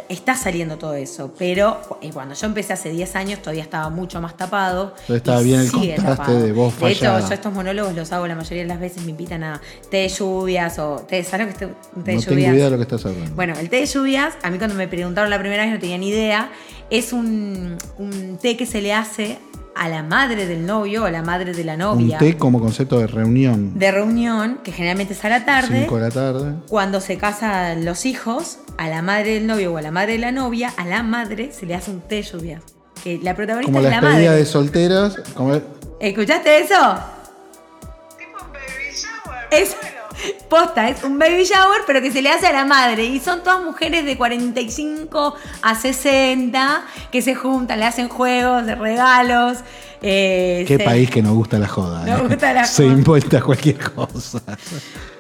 [0.10, 4.21] está saliendo todo eso, pero eh, cuando yo empecé hace 10 años todavía estaba mucho
[4.21, 4.93] más tapado.
[5.08, 8.63] estaba bien el contraste de voz De hecho, yo estos monólogos los hago la mayoría
[8.63, 11.71] de las veces, me invitan a té de lluvias o té, ¿sabes lo que es
[11.71, 13.36] té de no tengo idea de lo que estás hablando.
[13.36, 15.97] Bueno, el té de lluvias, a mí cuando me preguntaron la primera vez no tenía
[15.97, 16.51] ni idea,
[16.89, 19.38] es un, un té que se le hace
[19.76, 22.18] a la madre del novio o a la madre de la novia.
[22.18, 23.78] Un té como concepto de reunión.
[23.78, 25.82] De reunión, que generalmente es a la tarde.
[25.82, 26.54] Cinco de la tarde.
[26.68, 30.20] Cuando se casan los hijos, a la madre del novio o a la madre de
[30.20, 32.62] la novia, a la madre se le hace un té lluvia.
[33.04, 34.30] Que la protagonista como es la, la madre.
[34.30, 35.18] de solteras.
[35.34, 35.60] Como...
[36.00, 36.96] ¿Escuchaste eso?
[38.18, 39.48] Tipo un baby shower.
[39.52, 39.76] Es,
[40.49, 43.06] posta, es un baby shower, pero que se le hace a la madre.
[43.06, 48.76] Y son todas mujeres de 45 a 60 que se juntan, le hacen juegos de
[48.76, 49.60] regalos.
[50.06, 52.06] Eh, Qué país que nos gusta la joda.
[52.06, 54.41] Nos gusta la se impuesta cualquier cosa.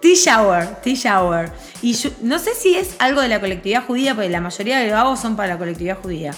[0.01, 1.51] Tea shower, tea shower.
[1.81, 4.95] Y no sé si es algo de la colectividad judía, porque la mayoría de los
[4.95, 6.33] hago son para la colectividad judía.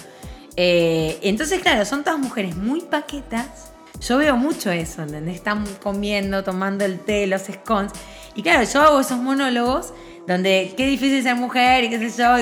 [0.55, 3.71] Eh, entonces, claro, son todas mujeres muy paquetas.
[3.99, 5.35] Yo veo mucho eso, ¿entendés?
[5.35, 7.93] Están comiendo, tomando el té, los scones.
[8.35, 9.93] Y claro, yo hago esos monólogos
[10.27, 12.37] donde qué difícil ser mujer y qué sé yo,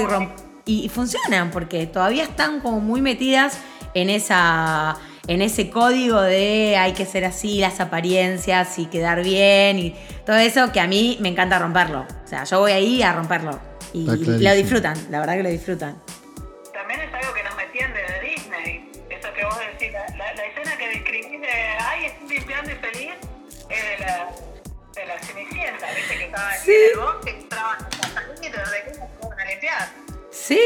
[0.66, 3.60] y, y funcionan, porque todavía están como muy metidas
[3.94, 9.80] en esa en ese código de hay que ser así, las apariencias y quedar bien
[9.80, 12.02] y todo eso que a mí me encanta romperlo.
[12.02, 13.60] O sea, yo voy ahí a romperlo.
[13.94, 16.02] Y, lo disfrutan, la verdad que lo disfrutan.
[16.74, 18.92] También es algo que nos me entiende de Disney.
[19.10, 21.48] Eso que vos decís, la, escena que describís de
[21.80, 23.14] ay, estoy limpiando y feliz,
[23.70, 24.30] es de la,
[26.64, 26.72] sí.
[26.72, 27.32] en el bosque,
[28.52, 28.58] de.
[30.32, 30.60] Sí.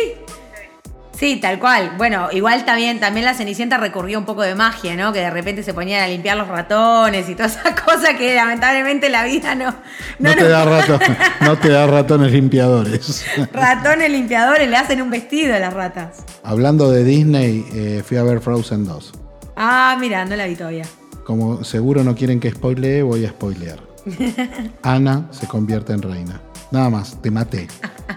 [1.17, 1.93] Sí, tal cual.
[1.97, 5.11] Bueno, igual también, también la Cenicienta recurrió un poco de magia, ¿no?
[5.11, 9.09] Que de repente se ponían a limpiar los ratones y todas esas cosas que lamentablemente
[9.09, 9.75] la vida no.
[10.19, 10.63] No, te, da
[11.41, 13.25] no te da ratones limpiadores.
[13.51, 16.23] Ratones limpiadores, le hacen un vestido a las ratas.
[16.43, 19.13] Hablando de Disney, eh, fui a ver Frozen 2.
[19.55, 20.85] Ah, mira, no la vi todavía.
[21.25, 23.86] Como seguro no quieren que spoilee, voy a spoilear.
[24.83, 26.41] Ana se convierte en reina.
[26.71, 27.67] Nada más, te maté.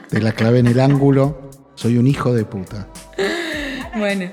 [0.08, 1.50] Te la clavé en el ángulo
[1.80, 2.86] soy un hijo de puta.
[3.96, 4.30] Bueno.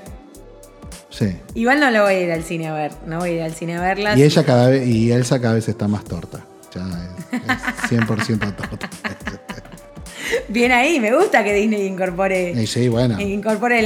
[1.08, 1.34] Sí.
[1.54, 2.92] Igual no lo voy a ir al cine a ver.
[3.06, 4.18] No voy a ir al cine a verla.
[4.18, 6.44] Y ella cada vez, y Elsa cada vez está más torta.
[6.74, 6.82] Ya
[7.32, 8.90] es, 100% torta.
[10.48, 12.66] Bien ahí, me gusta que Disney incorpore.
[12.66, 13.18] Sí, bueno.
[13.18, 13.80] Incorpore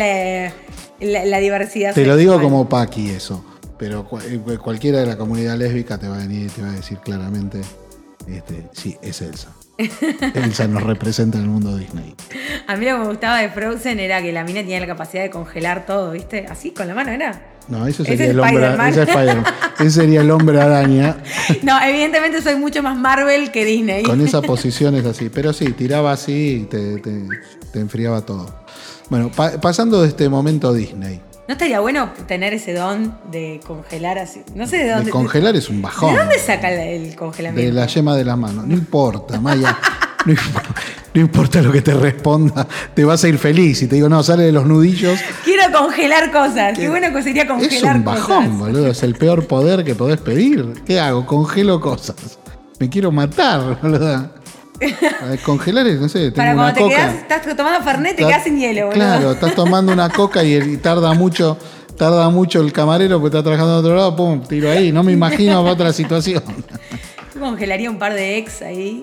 [0.99, 1.95] la, diversidad.
[1.95, 3.45] Te lo digo como Paqui eso.
[3.83, 6.73] Pero eh, cualquiera de la comunidad lésbica te va a venir y te va a
[6.73, 7.63] decir claramente,
[8.29, 9.49] este, sí, es Elsa.
[10.35, 12.15] Elsa nos representa en el mundo Disney.
[12.69, 15.25] A mí lo que me gustaba de Frozen era que la mina tenía la capacidad
[15.25, 16.47] de congelar todo, ¿viste?
[16.49, 17.57] Así, con la mano era.
[17.67, 18.69] No, eso sería el hombre.
[19.81, 21.17] Ese, sería el hombre araña.
[21.65, 24.05] No, evidentemente soy mucho más Marvel que Disney.
[24.05, 25.29] Con esa posición es así.
[25.29, 28.63] Pero sí, tiraba así y te, enfriaba todo.
[29.11, 31.21] Bueno, pasando de este momento Disney.
[31.53, 34.41] ¿No estaría bueno tener ese don de congelar así?
[34.55, 35.05] No sé de dónde.
[35.05, 36.15] De congelar es un bajón.
[36.15, 37.75] ¿De dónde saca el congelamiento?
[37.75, 38.63] De la yema de la mano.
[38.65, 39.79] No importa, Maya.
[41.13, 43.83] No importa, lo que te responda, te vas a ir feliz.
[43.83, 45.21] Y te digo, no, sale de los nudillos.
[45.45, 46.79] Quiero congelar cosas.
[46.79, 47.91] Qué, bueno que sería congelar cosas.
[47.91, 48.87] Es un bajón, boludo.
[48.87, 50.83] Es el peor poder que podés pedir.
[50.87, 51.27] ¿Qué hago?
[51.27, 52.39] Congelo cosas.
[52.79, 54.31] Me quiero matar, boludo.
[55.45, 58.59] Congelar es, no sé, tengo Para cuando te Quedas, estás tomando Fernet, te quedas sin
[58.59, 58.95] hielo, boludo.
[58.95, 61.59] Claro, estás tomando una coca y, tarda mucho
[61.97, 64.91] tarda mucho el camarero porque está trabajando de otro lado, pum, tiro ahí.
[64.91, 66.43] No me imagino otra situación.
[67.39, 69.03] Congelaría un par de ex ahí.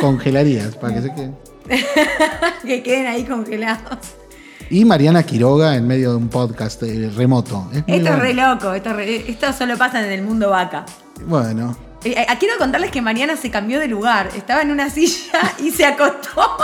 [0.00, 1.36] congelarías para que se queden.
[2.66, 3.98] que queden ahí congelados.
[4.68, 7.68] Y Mariana Quiroga en medio de un podcast eh, remoto.
[7.72, 10.84] esto es re loco, esto, esto solo pasa en el mundo vaca.
[11.24, 11.76] Bueno,
[12.12, 14.30] eh, eh, quiero contarles que Mariana se cambió de lugar.
[14.36, 16.56] Estaba en una silla y se acostó.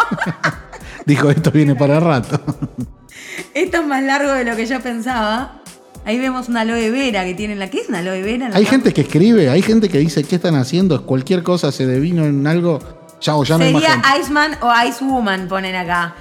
[1.06, 2.40] Dijo, esto viene para rato.
[3.54, 5.62] Esto es más largo de lo que yo pensaba.
[6.04, 7.70] Ahí vemos una aloe vera que tienen la.
[7.70, 8.50] ¿Qué es una aloe vera?
[8.52, 12.24] Hay gente que escribe, hay gente que dice qué están haciendo, cualquier cosa se devino
[12.24, 12.78] en algo.
[13.20, 16.14] Ya, Sería Iceman o Icewoman, ponen acá.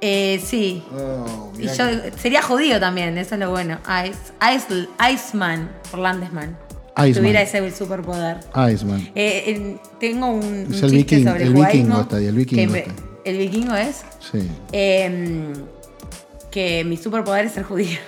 [0.00, 0.82] Eh, sí.
[0.92, 1.84] Oh, y yo,
[2.20, 3.78] sería judío también, eso es lo bueno.
[4.04, 6.56] Ice, Ice, Iceman por Landesman.
[6.96, 7.14] Iceman.
[7.14, 8.40] tuviera ese superpoder.
[8.72, 9.10] Iceman.
[9.14, 12.26] Eh, en- tengo un, un Es el chiste viking- sobre el judaísmo vikingo está ahí,
[12.26, 12.96] el vikingo que está ahí.
[13.24, 13.96] ¿El vikingo es?
[14.32, 14.48] Sí.
[14.72, 15.52] Em,
[16.50, 17.98] que mi superpoder es ser judía.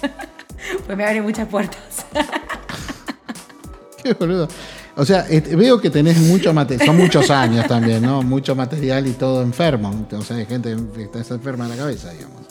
[0.86, 2.06] pues me abre muchas puertas.
[4.02, 4.48] Qué boludo.
[4.96, 8.22] O sea, veo que tenés mucho material, son muchos años también, ¿no?
[8.22, 10.06] Mucho material y todo enfermo.
[10.12, 12.42] O sea, hay gente que está enferma de la cabeza, digamos.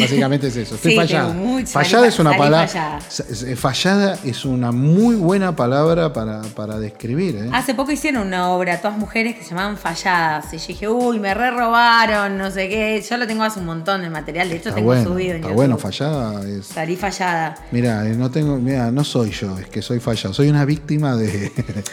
[0.00, 0.74] Básicamente es eso.
[0.76, 1.34] Estoy Sí, fallada.
[1.66, 2.68] fallada es una palabra.
[2.68, 2.98] fallada.
[2.98, 7.48] s- Fallada es una muy buena palabra para, para describir, ¿eh?
[7.52, 10.52] Hace poco hicieron una obra, todas mujeres que se llamaban Falladas.
[10.52, 13.04] Y yo dije, uy, me re robaron, no sé qué.
[13.08, 14.48] Yo lo tengo hace un montón de material.
[14.48, 15.54] De hecho, Está tengo bueno, subido en está YouTube.
[15.56, 16.66] bueno, fallada es.
[16.66, 17.54] Salí fallada.
[17.70, 21.52] Mira, no tengo, mira, no soy yo, es que soy fallado, soy una víctima de,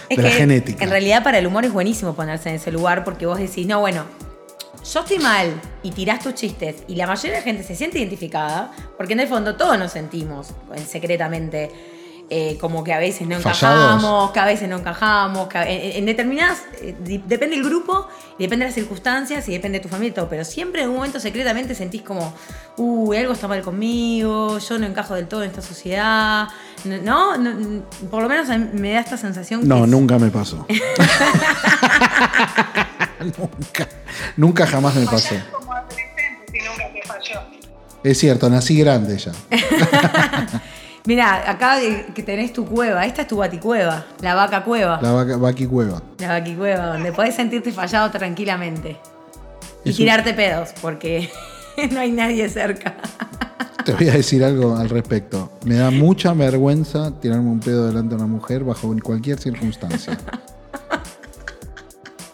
[0.18, 0.84] la genética.
[0.84, 3.80] En realidad, para el humor es buenísimo ponerse en ese lugar porque vos decís, no,
[3.80, 4.04] bueno,
[4.92, 8.00] yo estoy mal y tirás tus chistes y la mayoría de la gente se siente
[8.00, 11.72] identificada porque en el fondo todos nos sentimos eh, secretamente.
[12.30, 13.62] eh, como que a veces no Fallados.
[13.96, 16.96] encajamos, que a veces no encajamos, que en, en determinadas, eh,
[17.28, 18.08] depende del grupo,
[18.40, 20.90] y depende de las circunstancias y depende de tu familia y todo, pero siempre en
[20.90, 22.34] un momento secretamente sentís como,
[22.78, 26.48] uy, algo está mal conmigo, yo no encajo del todo en esta sociedad,
[26.86, 29.90] no, no, no, por lo menos a mí me da esta sensación que No, es-
[29.92, 30.66] nunca me pasó.
[33.24, 33.88] nunca,
[34.38, 35.30] nunca jamás me pasó.
[35.30, 37.40] Fallás como adolescente si nunca te falló.
[38.04, 39.32] Es cierto, nací grande ya.
[41.06, 41.80] Mira, acá
[42.16, 46.02] que tenés tu cueva, esta es tu baticueva, la vaca cueva, La vaca, vaqui cueva.
[46.18, 48.98] la vaquicueva, donde podés sentirte fallado tranquilamente.
[49.84, 51.30] Y Es un- tirarte pedos, porque
[51.92, 52.96] no hay nadie cerca.
[53.84, 55.52] Te voy a decir algo al respecto.
[55.66, 60.18] Me da mucha vergüenza tirarme un pedo delante de una mujer bajo cualquier circunstancia.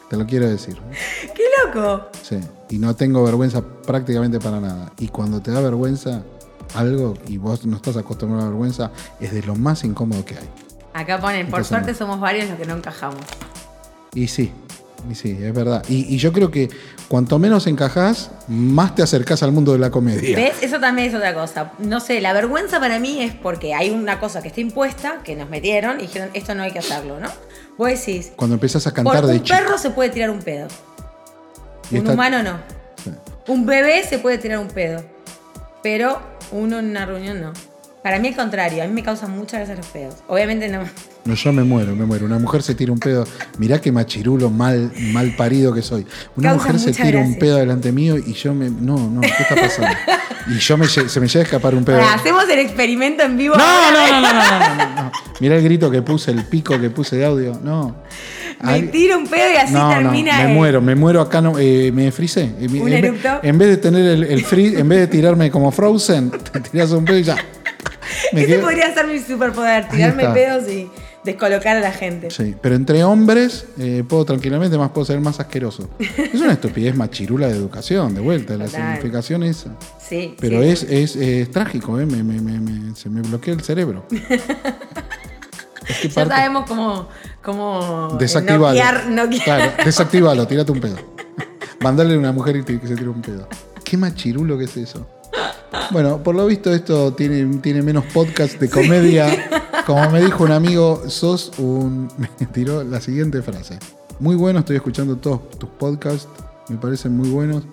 [0.09, 0.77] Te lo quiero decir.
[1.35, 2.07] ¡Qué loco!
[2.23, 2.39] Sí.
[2.69, 4.91] Y no tengo vergüenza prácticamente para nada.
[4.97, 6.23] Y cuando te da vergüenza
[6.75, 10.35] algo y vos no estás acostumbrado a la vergüenza, es de lo más incómodo que
[10.35, 10.49] hay.
[10.93, 13.21] Acá ponen, por Entonces, suerte somos varios los que no encajamos.
[14.13, 14.51] Y sí,
[15.09, 15.83] y sí, es verdad.
[15.87, 16.69] Y, y yo creo que
[17.07, 20.35] cuanto menos encajás, más te acercás al mundo de la comedia.
[20.35, 20.61] ¿Ves?
[20.61, 21.73] Eso también es otra cosa.
[21.77, 25.35] No sé, la vergüenza para mí es porque hay una cosa que está impuesta, que
[25.35, 27.29] nos metieron y dijeron, esto no hay que hacerlo, ¿no?
[27.79, 29.57] Vos decís, Cuando empiezas a por cantar de un chico.
[29.57, 30.67] perro se puede tirar un pedo.
[31.89, 32.57] Y Un está- humano no.
[33.03, 33.11] Sí.
[33.47, 35.01] Un bebé se puede tirar un pedo.
[35.81, 36.21] Pero
[36.51, 37.53] uno en una reunión no.
[38.03, 40.15] Para mí al contrario, a mí me causan muchas veces los pedos.
[40.27, 40.81] Obviamente no.
[41.29, 42.25] No, yo me muero, me muero.
[42.25, 43.25] Una mujer se tira un pedo.
[43.59, 46.05] Mirá qué machirulo mal, mal parido que soy.
[46.35, 48.69] Una Causa mujer se tira un pedo delante mío y yo me.
[48.69, 49.91] No, no, ¿qué está pasando?
[50.47, 51.97] Y yo me, se me llega a escapar un pedo.
[51.97, 53.55] Ahora, hacemos el experimento en vivo.
[53.55, 55.11] No, no, no, no, no, no.
[55.39, 57.59] Mirá el grito que puse, el pico que puse de audio.
[57.63, 57.95] No.
[58.63, 61.21] Me Al- tiro un pedo y así no, termina no, me el- muero, me muero
[61.21, 62.41] acá, no, eh, me frisé.
[62.43, 63.29] Eh, en, ¿Un vez- eructo?
[63.43, 64.45] en vez de tener el, el
[64.77, 67.35] en vez de tirarme como Frozen, te tiras un pedo y ya.
[68.33, 70.89] Me Ese quedo- podría ser mi superpoder, tirarme pedos y
[71.23, 72.29] descolocar a la gente.
[72.31, 75.89] Sí, pero entre hombres eh, puedo tranquilamente, más puedo ser más asqueroso.
[76.17, 78.81] Es una estupidez machirula de educación, de vuelta, la Total.
[78.95, 79.75] significación esa.
[80.07, 80.35] Sí.
[80.39, 80.67] Pero sí.
[80.69, 82.05] es, es, es trágico, ¿eh?
[82.05, 84.05] me, me- me- me- se me bloquea el cerebro.
[85.87, 87.07] es que Ya sabemos cómo,
[87.43, 88.67] cómo Desactivalo.
[88.77, 89.43] noquear, noquear.
[89.43, 90.97] Claro, desactivalo, tirate un pedo.
[91.81, 93.47] Mandale a una mujer y que se tire un pedo.
[93.83, 95.07] Qué machirulo que es eso.
[95.91, 99.48] Bueno, por lo visto esto tiene, tiene menos podcast de comedia.
[99.89, 102.09] Como me dijo un amigo, sos un...
[102.39, 103.79] Me tiró la siguiente frase.
[104.19, 106.27] Muy bueno, estoy escuchando todos tus podcasts.
[106.67, 107.63] Me parecen muy buenos.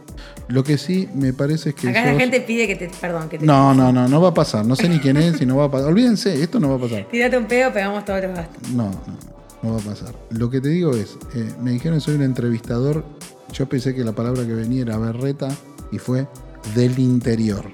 [0.48, 1.90] Lo que sí me parece es que...
[1.90, 2.88] Acá la gente pide que te.
[2.88, 3.44] Perdón, que te.
[3.44, 4.64] No, no, no, no va a pasar.
[4.64, 5.88] No sé ni quién es y no va a pasar.
[5.88, 7.06] Olvídense, esto no va a pasar.
[7.10, 8.70] Tírate un pedo, pegamos todos los gastos.
[8.70, 9.18] No, no,
[9.62, 10.14] no va a pasar.
[10.30, 13.04] Lo que te digo es, eh, me dijeron que soy un entrevistador.
[13.52, 15.48] Yo pensé que la palabra que venía era berreta
[15.92, 16.26] y fue
[16.74, 17.66] del interior.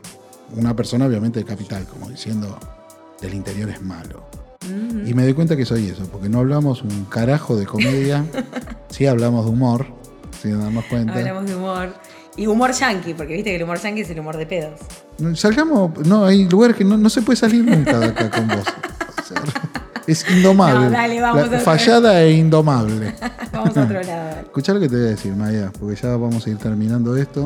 [0.57, 2.59] Una persona obviamente de capital, como diciendo,
[3.23, 4.25] del interior es malo.
[5.05, 8.25] Y me doy cuenta que soy eso, porque no hablamos un carajo de comedia,
[8.91, 9.87] sí hablamos de humor,
[10.41, 11.15] si nos damos cuenta.
[11.15, 11.95] Hablamos de humor.
[12.37, 14.81] Y humor yankee, porque viste que el humor yankee es el humor de pedos.
[15.35, 18.65] Salgamos, no, hay lugares que no, no se puede salir nunca de acá con vos.
[19.21, 19.43] O sea,
[20.07, 20.87] es indomable.
[20.87, 23.15] No, dale, vamos La- a- fallada e indomable.
[23.53, 24.41] Vamos a otro lado.
[24.41, 27.45] Escuchá lo que te voy a decir, Maya, porque ya vamos a ir terminando esto.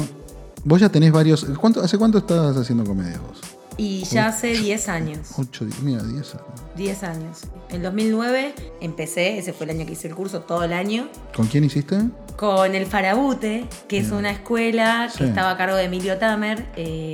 [0.62, 1.44] Vos ya tenés varios.
[1.60, 3.40] ¿cuánto, ¿Hace cuánto estás haciendo comedia vos?
[3.78, 5.28] Y ya hace 10 años.
[5.36, 6.44] 8, mira, 10 años.
[6.76, 7.38] 10 años.
[7.68, 11.46] En 2009 empecé, ese fue el año que hice el curso, todo el año, ¿Con
[11.46, 11.98] quién hiciste?
[12.36, 15.24] con el Farabute, que es una escuela que Sí.
[15.24, 16.66] estaba a cargo de Emilio Tamer.
[16.76, 17.12] eh,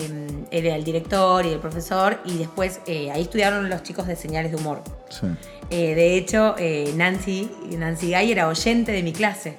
[0.50, 4.14] él era el director y el profesor, y después eh, ahí estudiaron los chicos de
[4.16, 4.82] señales de humor.
[5.08, 5.26] Sí.
[5.70, 6.54] Eh, de hecho,
[6.96, 9.58] Nancy, Nancy Gay era oyente de mi clase.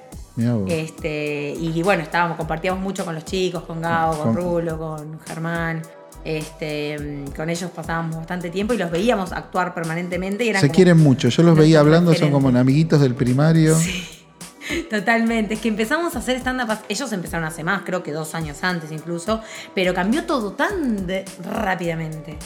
[0.68, 5.82] Este, y bueno, estábamos, compartíamos mucho con los chicos, con con, Con- Rulo, con Germán.
[6.24, 10.44] Este, con ellos pasábamos bastante tiempo y los veíamos actuar permanentemente.
[10.44, 11.28] Y eran Se quieren mucho.
[11.28, 13.76] Yo los veía hablando, son como amiguitos del primario.
[14.90, 18.64] Totalmente, es que empezamos a hacer stand-up, ellos empezaron hace más, creo que dos años
[18.64, 19.42] antes incluso,
[19.74, 22.38] pero cambió todo tan de- rápidamente,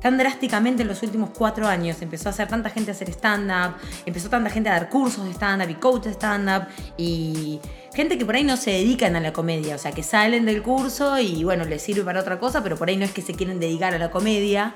[0.00, 2.00] tan drásticamente en los últimos cuatro años.
[2.00, 3.74] Empezó a hacer tanta gente a hacer stand-up,
[4.06, 7.58] empezó tanta gente a dar cursos de stand-up y coach de stand-up y
[7.98, 10.62] gente que por ahí no se dedican a la comedia, o sea, que salen del
[10.62, 13.34] curso y bueno, les sirve para otra cosa, pero por ahí no es que se
[13.34, 14.72] quieren dedicar a la comedia.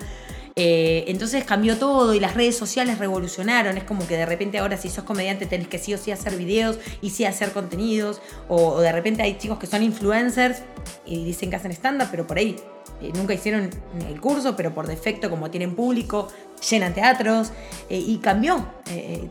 [0.57, 3.79] Eh, entonces cambió todo y las redes sociales revolucionaron.
[3.79, 6.37] Es como que de repente ahora si sos comediante tenés que sí o sí hacer
[6.37, 8.20] videos y sí hacer contenidos.
[8.49, 10.62] O, de repente hay chicos que son influencers
[11.07, 12.57] y dicen que hacen stand-up, pero por ahí
[13.01, 13.70] eh, nunca hicieron
[14.05, 16.27] el curso, pero por defecto como tienen público,
[16.68, 17.53] llenan teatros.
[17.89, 18.66] eh, y cambió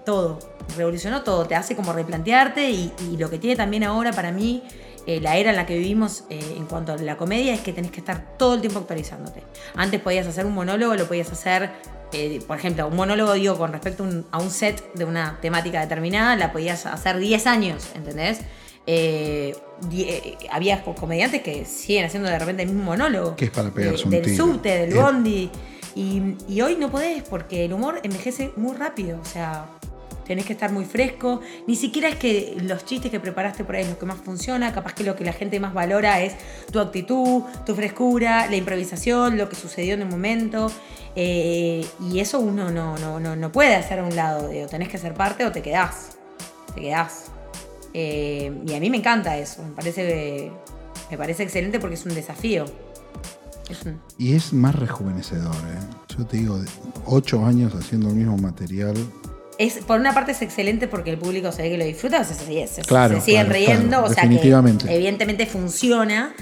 [0.06, 0.40] todo,
[0.78, 1.46] revolucionó todo.
[1.46, 4.64] Te hace como replantearte y, y lo que tiene también ahora para mí
[5.08, 7.74] eh, la era en la que vivimos eh, en cuanto a la comedia es que
[7.74, 9.44] tenés que estar todo el tiempo actualizándote.
[9.76, 11.72] Antes podías hacer un monólogo, lo podías hacer,
[12.14, 15.40] eh, por ejemplo, un monólogo, digo, con respecto a un, a un set de una
[15.42, 18.42] temática determinada, la podías hacer 10 años, ¿entendés?
[19.90, 23.36] Die- había co- comediantes que siguen haciendo de repente el mismo monólogo.
[23.36, 24.46] Que es para pegarse De- un Del tiro.
[24.46, 25.50] subte, del bondi.
[25.96, 29.20] Y, y hoy no podés porque el humor envejece muy rápido.
[29.20, 29.66] O sea,
[30.26, 31.42] tenés que estar muy fresco.
[31.68, 34.74] Ni siquiera es que los chistes que preparaste por ahí es lo que más funciona.
[34.74, 36.36] Capaz que lo que la gente más valora es
[36.72, 40.72] tu actitud, tu frescura, la improvisación, lo que sucedió en el momento.
[41.16, 44.50] Eh, y eso uno no, no, no, no puede hacer a un lado.
[44.50, 46.18] Digo, tenés que ser parte o te quedás.
[46.74, 47.26] Te quedás.
[47.94, 49.64] Eh, y a mí me encanta eso.
[49.64, 50.52] Me parece,
[51.10, 52.66] me parece excelente porque es un desafío.
[54.18, 55.80] Y es más rejuvenecedor, ¿eh?
[56.18, 56.60] Yo te digo,
[57.06, 58.96] ocho años haciendo el mismo material.
[59.62, 62.24] Es, por una parte es excelente porque el público se ve que lo disfruta, o
[62.24, 64.88] sea, se, se- Claro, se siguen claro, riendo, claro, o sea definitivamente.
[64.88, 66.34] que evidentemente funciona,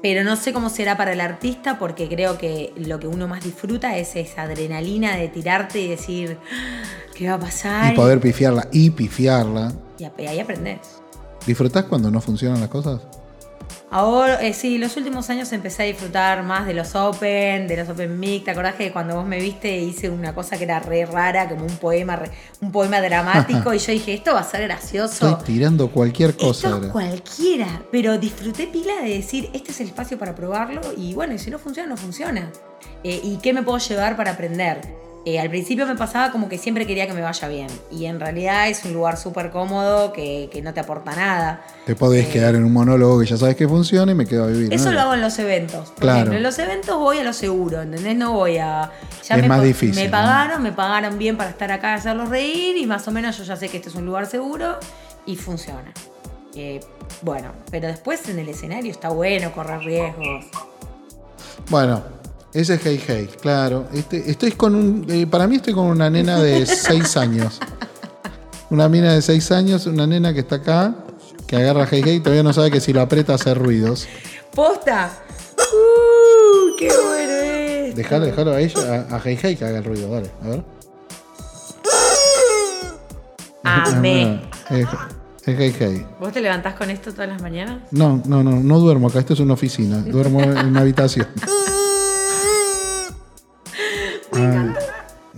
[0.00, 3.44] pero no sé cómo será para el artista porque creo que lo que uno más
[3.44, 6.82] disfruta es esa adrenalina de tirarte y decir, "Ah,
[7.14, 7.92] ¿qué va a pasar?
[7.92, 9.72] Y poder pifiarla y pifiarla.
[9.98, 10.78] Y, ahí aprendes.
[11.46, 13.02] ¿Disfrutás cuando no funcionan las cosas?
[13.96, 17.88] Ahora, eh, sí, los últimos años empecé a disfrutar más de los Open, de los
[17.88, 18.44] Open Mic.
[18.44, 21.64] ¿Te acordás que cuando vos me viste hice una cosa que era re rara, como
[21.64, 23.72] un poema, re- un poema dramático?
[23.74, 25.28] y yo dije, esto va a ser gracioso.
[25.28, 26.70] Estoy tirando cualquier cosa.
[26.70, 31.32] Esto cualquiera, pero disfruté pila de decir, este es el espacio para probarlo y bueno,
[31.34, 32.50] y si no funciona, no funciona.
[33.04, 34.80] Eh, ¿Y qué me puedo llevar para aprender?
[35.26, 38.20] Eh, al principio me pasaba como que siempre quería que me vaya bien y en
[38.20, 41.64] realidad es un lugar súper cómodo que, que no te aporta nada.
[41.86, 44.46] Te podés quedar en un monólogo que ya sabes que funciona y me quedo a
[44.48, 44.72] vivir.
[44.74, 44.92] Eso ¿no?
[44.92, 45.88] lo hago en los eventos.
[45.92, 46.16] Por Claro.
[46.18, 48.14] ejemplo, en los eventos voy a lo seguro, ¿entendés?
[48.16, 48.90] No voy a.
[49.26, 50.10] Ya Es me, más difícil, Me ¿no?
[50.10, 53.44] pagaron, me pagaron bien para estar acá y hacerlos reír y más o menos yo
[53.44, 54.76] ya sé que este es un lugar seguro
[55.24, 55.90] y funciona.
[56.54, 56.80] Eh,
[57.22, 60.44] bueno, pero después en el escenario está bueno correr riesgos.
[61.70, 62.02] Bueno,
[62.54, 63.86] ese es Hey Hey, claro.
[63.92, 65.06] Este, estoy con un.
[65.10, 67.58] eh, para mí estoy con una nena de 6 años.
[68.70, 70.94] Una mina de 6 años, una nena que está acá,
[71.46, 74.06] que agarra Hey Hey y todavía no sabe que si lo aprieta hace ruidos.
[74.54, 75.12] ¡Posta!
[75.58, 76.76] ¡Uh!
[76.78, 77.96] ¡Qué bueno es!
[77.96, 80.64] Dejalo, dejalo a ella, a, a Hey Hey que haga el ruido, dale, a ver.
[83.64, 84.40] Amé.
[84.70, 84.86] Es,
[85.46, 86.06] es Hey Hey.
[86.18, 87.82] ¿Vos te levantás con esto todas las mañanas?
[87.90, 89.98] No, no, no, no duermo acá, esto es una oficina.
[89.98, 91.26] Duermo en una habitación.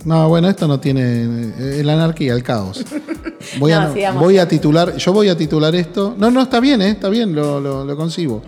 [0.07, 1.01] No, bueno, esto no tiene.
[1.59, 2.83] eh, la anarquía, el caos.
[3.59, 4.95] Voy, No, a, voy a titular.
[4.95, 6.15] Yo voy a titular esto.
[6.17, 8.41] No, no, está bien, eh, está bien, lo, lo, lo concibo.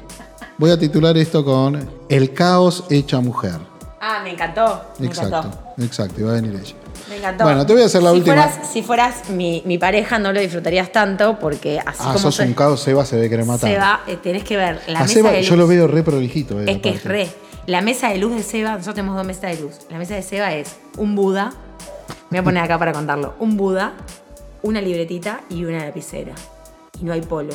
[0.57, 3.57] Voy a titular esto con El caos hecha mujer.
[3.99, 4.81] Ah, me encantó.
[4.99, 5.83] Me Exacto, encantó.
[5.83, 6.75] exacto, va a venir ella.
[7.09, 7.43] Me encantó.
[7.43, 8.35] Bueno, te voy a hacer la si última.
[8.47, 12.35] Fueras, si fueras mi, mi pareja, no lo disfrutarías tanto porque así Ah, como sos
[12.35, 13.69] soy- un caos, Seba se ve querer matar.
[13.69, 16.61] Seba, eh, tenés que ver la A mesa Seba, de yo lo veo re prolijito.
[16.61, 17.29] eh, es que es re.
[17.69, 19.75] La mesa de luz de Seba, nosotros tenemos dos mesas de luz.
[19.91, 21.53] La mesa de Seba es un Buda.
[22.31, 23.35] Me voy a poner acá para contarlo.
[23.37, 23.93] Un Buda,
[24.63, 26.33] una libretita y una lapicera.
[26.99, 27.53] Y no hay polo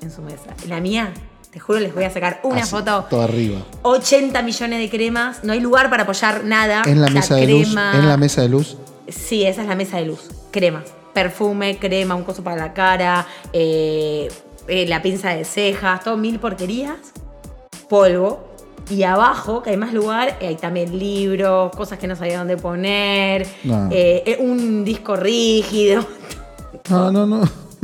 [0.00, 0.50] en su mesa.
[0.66, 1.14] La mía,
[1.52, 3.06] te juro, les voy a sacar una Así, foto.
[3.08, 3.60] Todo arriba.
[3.82, 5.44] 80 millones de cremas.
[5.44, 6.82] No hay lugar para apoyar nada.
[6.84, 7.68] En la mesa de luz.
[7.68, 7.92] crema.
[7.94, 8.76] En la mesa de luz.
[9.06, 10.28] Sí, esa es la mesa de luz.
[10.50, 10.86] Cremas.
[11.14, 14.28] Perfume, crema, un coso para la cara, eh,
[14.66, 16.98] eh, la pinza de cejas, todo mil porquerías.
[17.88, 18.51] Polvo.
[18.90, 23.46] Y abajo, que hay más lugar, hay también libros, cosas que no sabía dónde poner,
[23.64, 23.88] No.
[23.90, 26.04] eh, eh, un disco rígido.
[26.90, 27.40] No, no, no.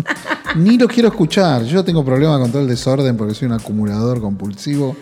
[0.57, 1.65] Ni lo quiero escuchar.
[1.65, 4.97] Yo tengo problemas con todo el desorden porque soy un acumulador compulsivo.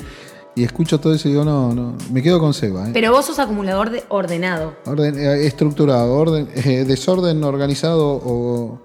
[0.55, 1.95] Y escucho todo eso y digo, no, no.
[2.11, 2.89] Me quedo con Seba.
[2.89, 2.91] ¿eh?
[2.95, 4.75] Pero vos sos acumulador de ordenado.
[4.87, 6.49] Orden, eh, estructurado, orden,
[6.87, 8.79] desorden organizado o.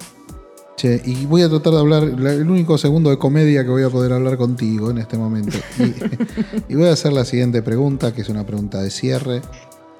[0.83, 3.89] Y voy a tratar de hablar, la- el único segundo de comedia que voy a
[3.89, 5.57] poder hablar contigo en este momento.
[6.69, 9.41] Y, voy a hacer la siguiente pregunta, que es una pregunta de cierre.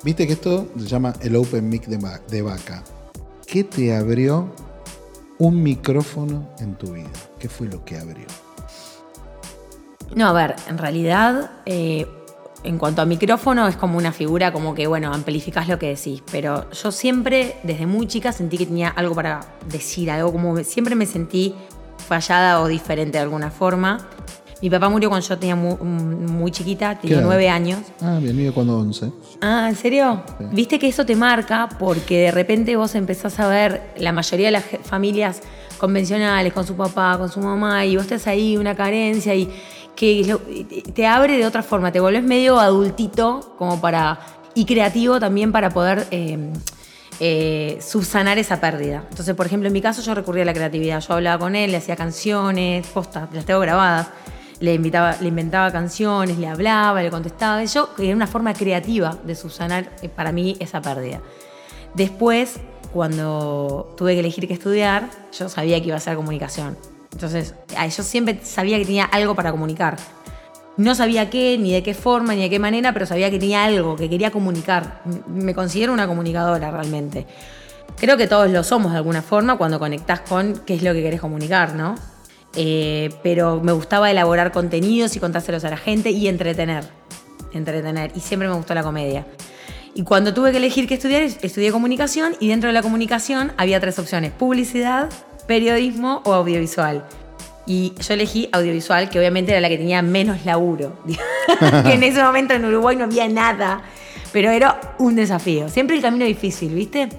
[0.03, 2.84] Viste que esto se llama el Open Mic de vaca.
[3.45, 4.49] ¿Qué te abrió
[5.38, 7.09] un micrófono en tu vida?
[7.38, 8.25] ¿Qué fue lo que abrió?
[10.15, 12.05] No, a ver, en realidad, eh,
[12.64, 16.22] en cuanto a micrófono, es como una figura como que, bueno, amplificás lo que decís.
[16.32, 20.57] Pero yo siempre, desde muy chica, sentí que tenía algo para decir, algo como.
[20.64, 21.55] Siempre me sentí
[22.07, 24.09] fallada o diferente de alguna forma.
[24.62, 27.80] Mi papá murió cuando yo tenía muy, muy chiquita, ¿Qué tenía nueve años.
[27.99, 29.12] Ah, bien, mío cuando 11.
[29.41, 30.22] Ah, ¿en serio?
[30.38, 30.45] Sí.
[30.51, 34.51] Viste que eso te marca porque de repente vos empezás a ver la mayoría de
[34.51, 35.41] las familias
[35.80, 39.49] convencionales con su papá, con su mamá, y vos estás ahí, una carencia, y
[39.95, 44.19] que te abre de otra forma, te volvés medio adultito como para.
[44.53, 46.07] y creativo también para poder.
[46.11, 46.51] eh,
[47.23, 49.05] eh, subsanar esa pérdida.
[49.11, 50.99] Entonces, por ejemplo, en mi caso yo recurría a la creatividad.
[51.01, 54.07] Yo hablaba con él, le hacía canciones, postas, las tengo grabadas.
[54.59, 57.63] Le, invitaba, le inventaba canciones, le hablaba, le contestaba.
[57.63, 61.21] Yo, era una forma creativa de subsanar eh, para mí esa pérdida.
[61.93, 62.59] Después,
[62.91, 66.75] cuando tuve que elegir qué estudiar, yo sabía que iba a ser comunicación.
[67.12, 69.97] Entonces, ah, yo siempre sabía que tenía algo para comunicar.
[70.78, 73.66] No sabía qué, ni de qué forma, ni de qué manera, pero sabía que tenía
[73.66, 75.01] algo, que quería comunicar.
[75.28, 77.28] Me considero una comunicadora realmente.
[77.97, 81.03] Creo que todos lo somos de alguna forma cuando conectás con qué es lo que
[81.03, 81.95] querés comunicar, ¿no?
[82.55, 86.86] Eh, pero me gustaba elaborar contenidos y contárselos a la gente y entretener.
[87.53, 88.12] Entretener.
[88.16, 89.26] Y siempre me gustó la comedia.
[89.93, 93.80] Y cuando tuve que elegir qué estudiar, estudié comunicación y dentro de la comunicación había
[93.82, 95.09] tres opciones, publicidad,
[95.51, 97.03] periodismo o audiovisual.
[97.65, 100.97] Y yo elegí audiovisual, que obviamente era la que tenía menos laburo.
[101.83, 103.81] que en ese momento en Uruguay no había nada,
[104.31, 105.67] pero era un desafío.
[105.67, 107.09] Siempre el camino difícil, ¿viste?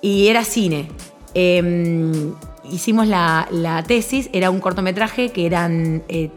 [0.00, 0.88] Y era cine.
[1.34, 2.32] Eh,
[2.72, 6.30] hicimos la, la tesis, era un cortometraje que eran eh,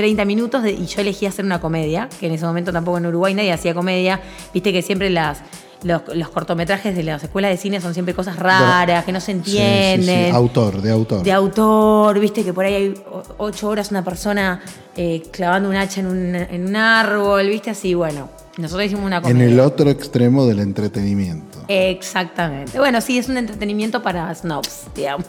[0.00, 3.06] 30 minutos de- y yo elegí hacer una comedia, que en ese momento tampoco en
[3.06, 4.18] Uruguay nadie hacía comedia.
[4.54, 5.38] Viste que siempre las,
[5.82, 9.32] los, los cortometrajes de las escuelas de cine son siempre cosas raras, que no se
[9.34, 11.22] Sí, sí, entienden sí, Autor, de autor.
[11.22, 12.94] de autor, viste que por ahí hay
[13.38, 14.60] ocho horas una persona
[14.96, 18.28] eh, clavando un hacha en un, en un árbol, viste así, bueno,
[18.58, 19.46] nosotros hicimos una en comedia.
[19.46, 21.58] el otro extremo del entretenimiento.
[21.68, 22.78] Exactamente.
[22.78, 25.26] Bueno, sí, es un entretenimiento para snobs, digamos.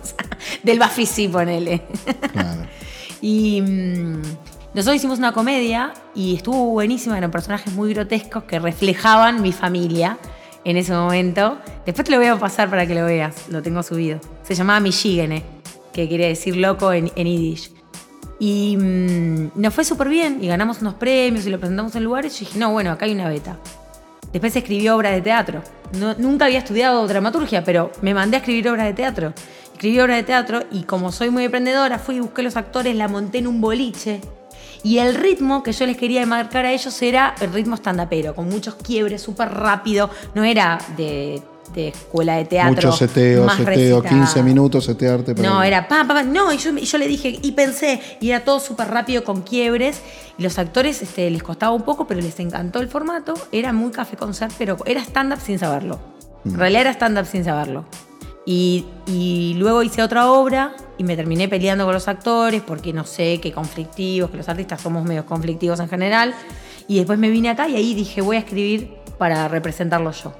[0.63, 1.83] Del Bafisi, ponele.
[2.33, 2.61] Claro.
[3.23, 4.21] Y mm,
[4.73, 10.17] nosotros hicimos una comedia y estuvo buenísima, eran personajes muy grotescos que reflejaban mi familia
[10.63, 11.57] en ese momento.
[11.85, 14.19] Después te lo voy a pasar para que lo veas, lo tengo subido.
[14.43, 15.43] Se llamaba Michigene,
[15.91, 17.71] que quiere decir loco en, en Yiddish.
[18.39, 22.39] Y mm, nos fue súper bien y ganamos unos premios y lo presentamos en lugares.
[22.39, 23.57] Yo dije, no, bueno, acá hay una beta.
[24.31, 25.61] Después escribí obras de teatro.
[25.99, 29.33] No- nunca había estudiado dramaturgia, pero me mandé a escribir obras de teatro.
[29.73, 33.07] Escribí obras de teatro y como soy muy emprendedora, fui y busqué los actores, la
[33.09, 34.21] monté en un boliche.
[34.83, 38.49] Y el ritmo que yo les quería marcar a ellos era el ritmo stand-upero, con
[38.49, 40.09] muchos quiebres, súper rápido.
[40.33, 41.41] No era de,
[41.75, 42.73] de escuela de teatro.
[42.73, 44.23] Mucho seteo, más seteo, recitada.
[44.25, 45.35] 15 minutos setearte.
[45.35, 46.23] pero- No, era pa, pa, pa.
[46.23, 50.01] No, y yo, yo le dije, y pensé, y era todo súper rápido con quiebres.
[50.39, 53.35] Y los actores este, les costaba un poco, pero les encantó el formato.
[53.51, 55.99] Era muy café concert, pero era stand-up sin saberlo.
[56.43, 57.85] En realidad era stand-up sin saberlo.
[58.45, 63.05] Y, y luego hice otra obra y me terminé peleando con los actores porque no
[63.05, 66.33] sé qué conflictivos, que los artistas somos medio conflictivos en general.
[66.87, 70.33] Y después me vine acá y ahí dije, voy a escribir para representarlo yo.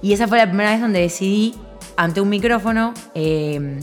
[0.00, 1.54] Y esa fue la primera vez donde decidí,
[1.96, 3.78] ante un micrófono, eh,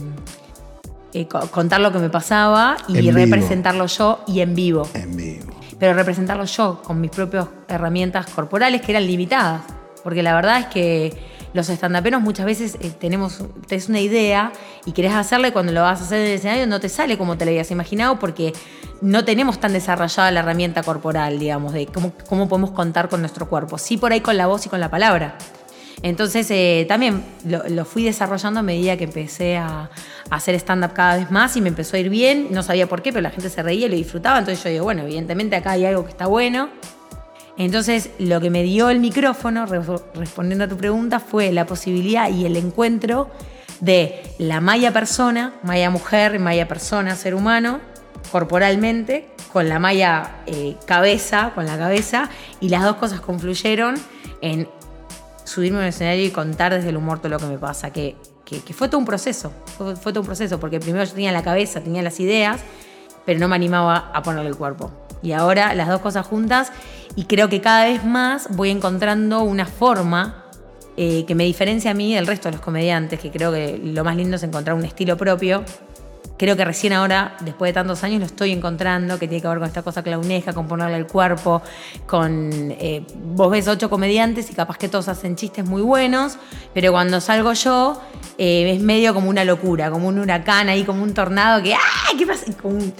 [1.14, 4.88] eh, co- contar lo que me pasaba y representarlo yo y en vivo.
[4.94, 5.54] En vivo.
[5.80, 9.62] Pero representarlo yo con mis propias herramientas corporales que eran limitadas.
[10.04, 14.52] Porque la verdad es que los estandaperos muchas veces eh, tenemos tenés una idea
[14.86, 17.38] y querés hacerla cuando lo vas a hacer en el escenario no te sale como
[17.38, 18.54] te lo habías imaginado porque
[19.02, 23.50] no tenemos tan desarrollada la herramienta corporal, digamos, de cómo, cómo podemos contar con nuestro
[23.50, 23.78] cuerpo.
[23.80, 25.38] Sí por ahí con la voz y con la palabra.
[26.04, 29.90] Entonces eh, también lo, lo fui desarrollando a medida que empecé a,
[30.30, 32.48] a hacer stand-up cada vez más y me empezó a ir bien.
[32.52, 34.40] No sabía por qué, pero la gente se reía y lo disfrutaba.
[34.40, 36.70] Entonces yo digo, bueno, evidentemente acá hay algo que está bueno.
[37.66, 39.82] Entonces lo que me dio el micrófono, re-
[40.16, 43.30] respondiendo a tu pregunta, fue la posibilidad y el encuentro
[43.80, 47.80] de la Maya persona, Maya mujer, Maya persona, ser humano,
[48.32, 53.96] corporalmente, con la Maya eh, cabeza, con la cabeza, y las dos cosas confluyeron
[54.42, 54.68] en
[55.44, 58.16] subirme a un escenario y contar desde el humor todo lo que me pasa, que
[58.74, 61.82] fue todo un proceso, fue, fue todo un proceso, porque primero yo tenía la cabeza,
[61.82, 62.62] tenía las ideas,
[63.26, 64.92] pero no me animaba a ponerle el cuerpo.
[65.24, 66.72] Y ahora las dos cosas juntas,
[67.16, 70.46] y creo que cada vez más voy encontrando una forma
[70.98, 74.04] eh, que me diferencia a mí del resto de los comediantes, que creo que lo
[74.04, 75.64] más lindo es encontrar un estilo propio,
[76.38, 79.60] creo que recién ahora, después de tantos años, lo estoy encontrando, que tiene que ver
[79.60, 81.62] con esta cosa clowneja, con ponerle el cuerpo,
[82.08, 82.50] con...
[82.80, 83.06] eh,
[83.36, 86.38] vos ves ocho comediantes y capaz que todos hacen chistes muy buenos,
[86.74, 88.02] pero cuando salgo yo
[88.40, 91.76] eh, es medio como una locura, como un huracán ahí, como un tornado que...
[91.76, 91.78] ¡Ah!
[92.18, 92.46] ¿Qué pasa?
[92.60, 92.94] Como un-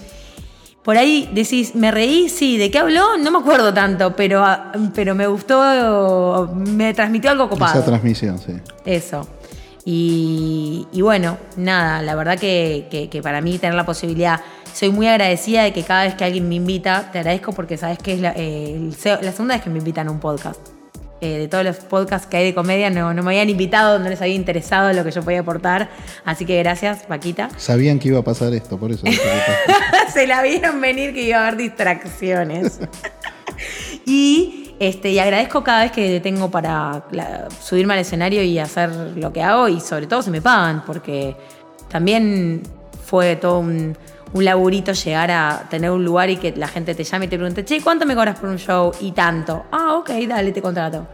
[0.84, 3.18] por ahí decís, me reí, sí, ¿de qué habló?
[3.18, 7.78] No me acuerdo tanto, pero, ah, pero me gustó, me transmitió algo copado.
[7.80, 8.54] Esa transmisión, sí.
[8.86, 9.28] Eso.
[9.86, 14.40] Y, y bueno, nada, la verdad que, que- que para mí tener la posibilidad,
[14.74, 17.98] soy muy agradecida de que cada vez que alguien me invita, te agradezco porque sabes
[17.98, 18.90] que es la, eh, el
[19.22, 20.60] la segunda vez que me invitan a un podcast.
[21.24, 24.10] Eh, de todos los podcasts que hay de comedia, no, no me habían invitado, no
[24.10, 25.88] les había interesado lo que yo podía aportar.
[26.26, 27.50] Así que gracias, Paquita.
[27.58, 29.06] Sabían que iba a pasar esto, por eso.
[30.14, 32.80] Se la vieron venir que iba a haber distracciones.
[34.06, 38.90] y, este, y agradezco cada vez que tengo para la- subirme al escenario y hacer
[39.16, 41.36] lo que hago y sobre todo si me pagan, porque
[41.90, 42.64] también
[43.06, 43.96] fue todo un,
[44.34, 47.38] un laburito llegar a tener un lugar y que la gente te llame y te
[47.38, 48.92] pregunte, che, ¿cuánto me cobras por un show?
[49.02, 49.66] Y tanto.
[49.72, 51.08] Ah, ok, dale, te contrato.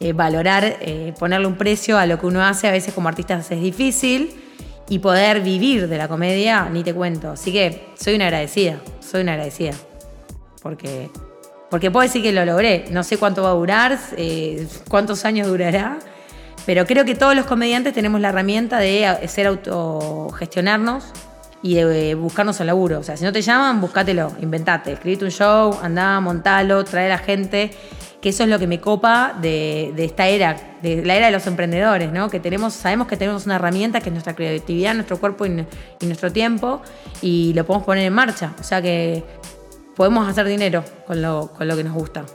[0.00, 3.34] Eh, valorar, eh, ponerle un precio a lo que uno hace, a veces como artista
[3.38, 4.40] es difícil,
[4.88, 7.30] y poder vivir de la comedia, ni te cuento.
[7.30, 9.72] Así que soy una agradecida, soy una agradecida.
[10.62, 11.10] Porque,
[11.70, 12.86] porque puedo decir que lo logré.
[12.90, 15.98] No sé cuánto va a durar, eh, cuántos años durará,
[16.66, 21.04] pero creo que todos los comediantes tenemos la herramienta de eh, ser autogestionarnos
[21.64, 22.98] y de eh, buscarnos el laburo.
[22.98, 27.08] O sea, si no te llaman, búscatelo, inventate, escribite un show, andá, montalo, trae a
[27.08, 27.70] la gente.
[28.20, 31.46] Que eso es lo que me copa de, esta era, de la era de los
[31.46, 32.28] emprendedores, ¿no?
[32.28, 35.66] Que tenemos, sabemos que tenemos una herramienta que es nuestra creatividad, nuestro cuerpo y,
[36.00, 36.82] y nuestro tiempo,
[37.22, 38.54] y lo podemos poner en marcha.
[38.60, 39.24] O sea que
[39.96, 42.26] podemos hacer dinero con lo, con lo que nos gusta.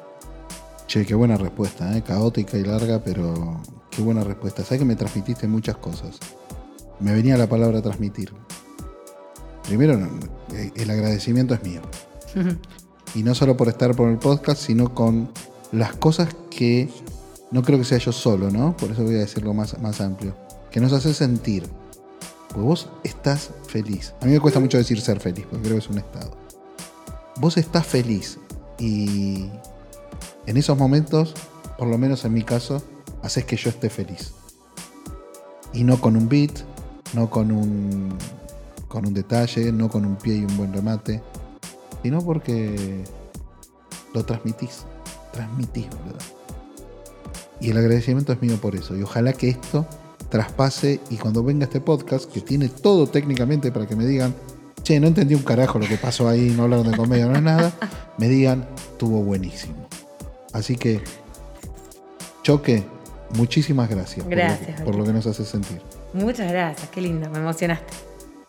[0.88, 2.02] Che, qué buena respuesta, ¿eh?
[2.02, 3.62] caótica y larga, pero
[3.92, 4.64] qué buena respuesta.
[4.64, 6.18] Sabes que me transmitiste muchas cosas.
[7.00, 8.32] Me venía la palabra transmitir.
[9.70, 10.00] Primero,
[10.52, 11.82] eh, el agradecimiento es mío.
[13.14, 15.30] Y no solo por estar por el podcast, sino con
[15.72, 16.90] las cosas que
[17.52, 18.76] no creo que sea yo solo, ¿no?
[18.76, 20.36] Por eso voy a decirlo más, más amplio.
[20.72, 21.68] Que nos hace sentir.
[22.48, 24.16] Pues vos estás feliz.
[24.22, 26.32] A mí me cuesta mucho decir ser feliz, porque creo que es un estado.
[27.38, 28.40] Vos estás feliz
[28.80, 29.52] y
[30.48, 31.36] en esos momentos,
[31.78, 32.82] por lo menos en mi caso,
[33.22, 34.34] haces que yo esté feliz.
[35.74, 36.54] Y no con un beat,
[37.14, 38.18] no con un,
[38.90, 41.22] con un detalle, no con un pie y un buen remate,
[42.04, 43.04] sino porque
[44.14, 44.84] lo transmitís.
[45.32, 46.22] Transmitís, ¿verdad?
[47.62, 48.98] Y el agradecimiento es mío por eso.
[48.98, 49.86] Y ojalá que esto
[50.30, 54.34] traspase y cuando venga este podcast, que tiene todo técnicamente para que me digan,
[54.84, 57.42] che, no entendí un carajo lo que pasó ahí, no hablaron de comedia, no es
[57.42, 57.72] nada,
[58.18, 59.88] me digan, estuvo buenísimo.
[60.54, 61.02] Así que,
[62.44, 62.84] Choque,
[63.36, 65.82] muchísimas gracias, por lo que- Gracias, por, lo, que nos hace sentir.
[66.14, 68.09] Muchas gracias, qué lindo, me emocionaste.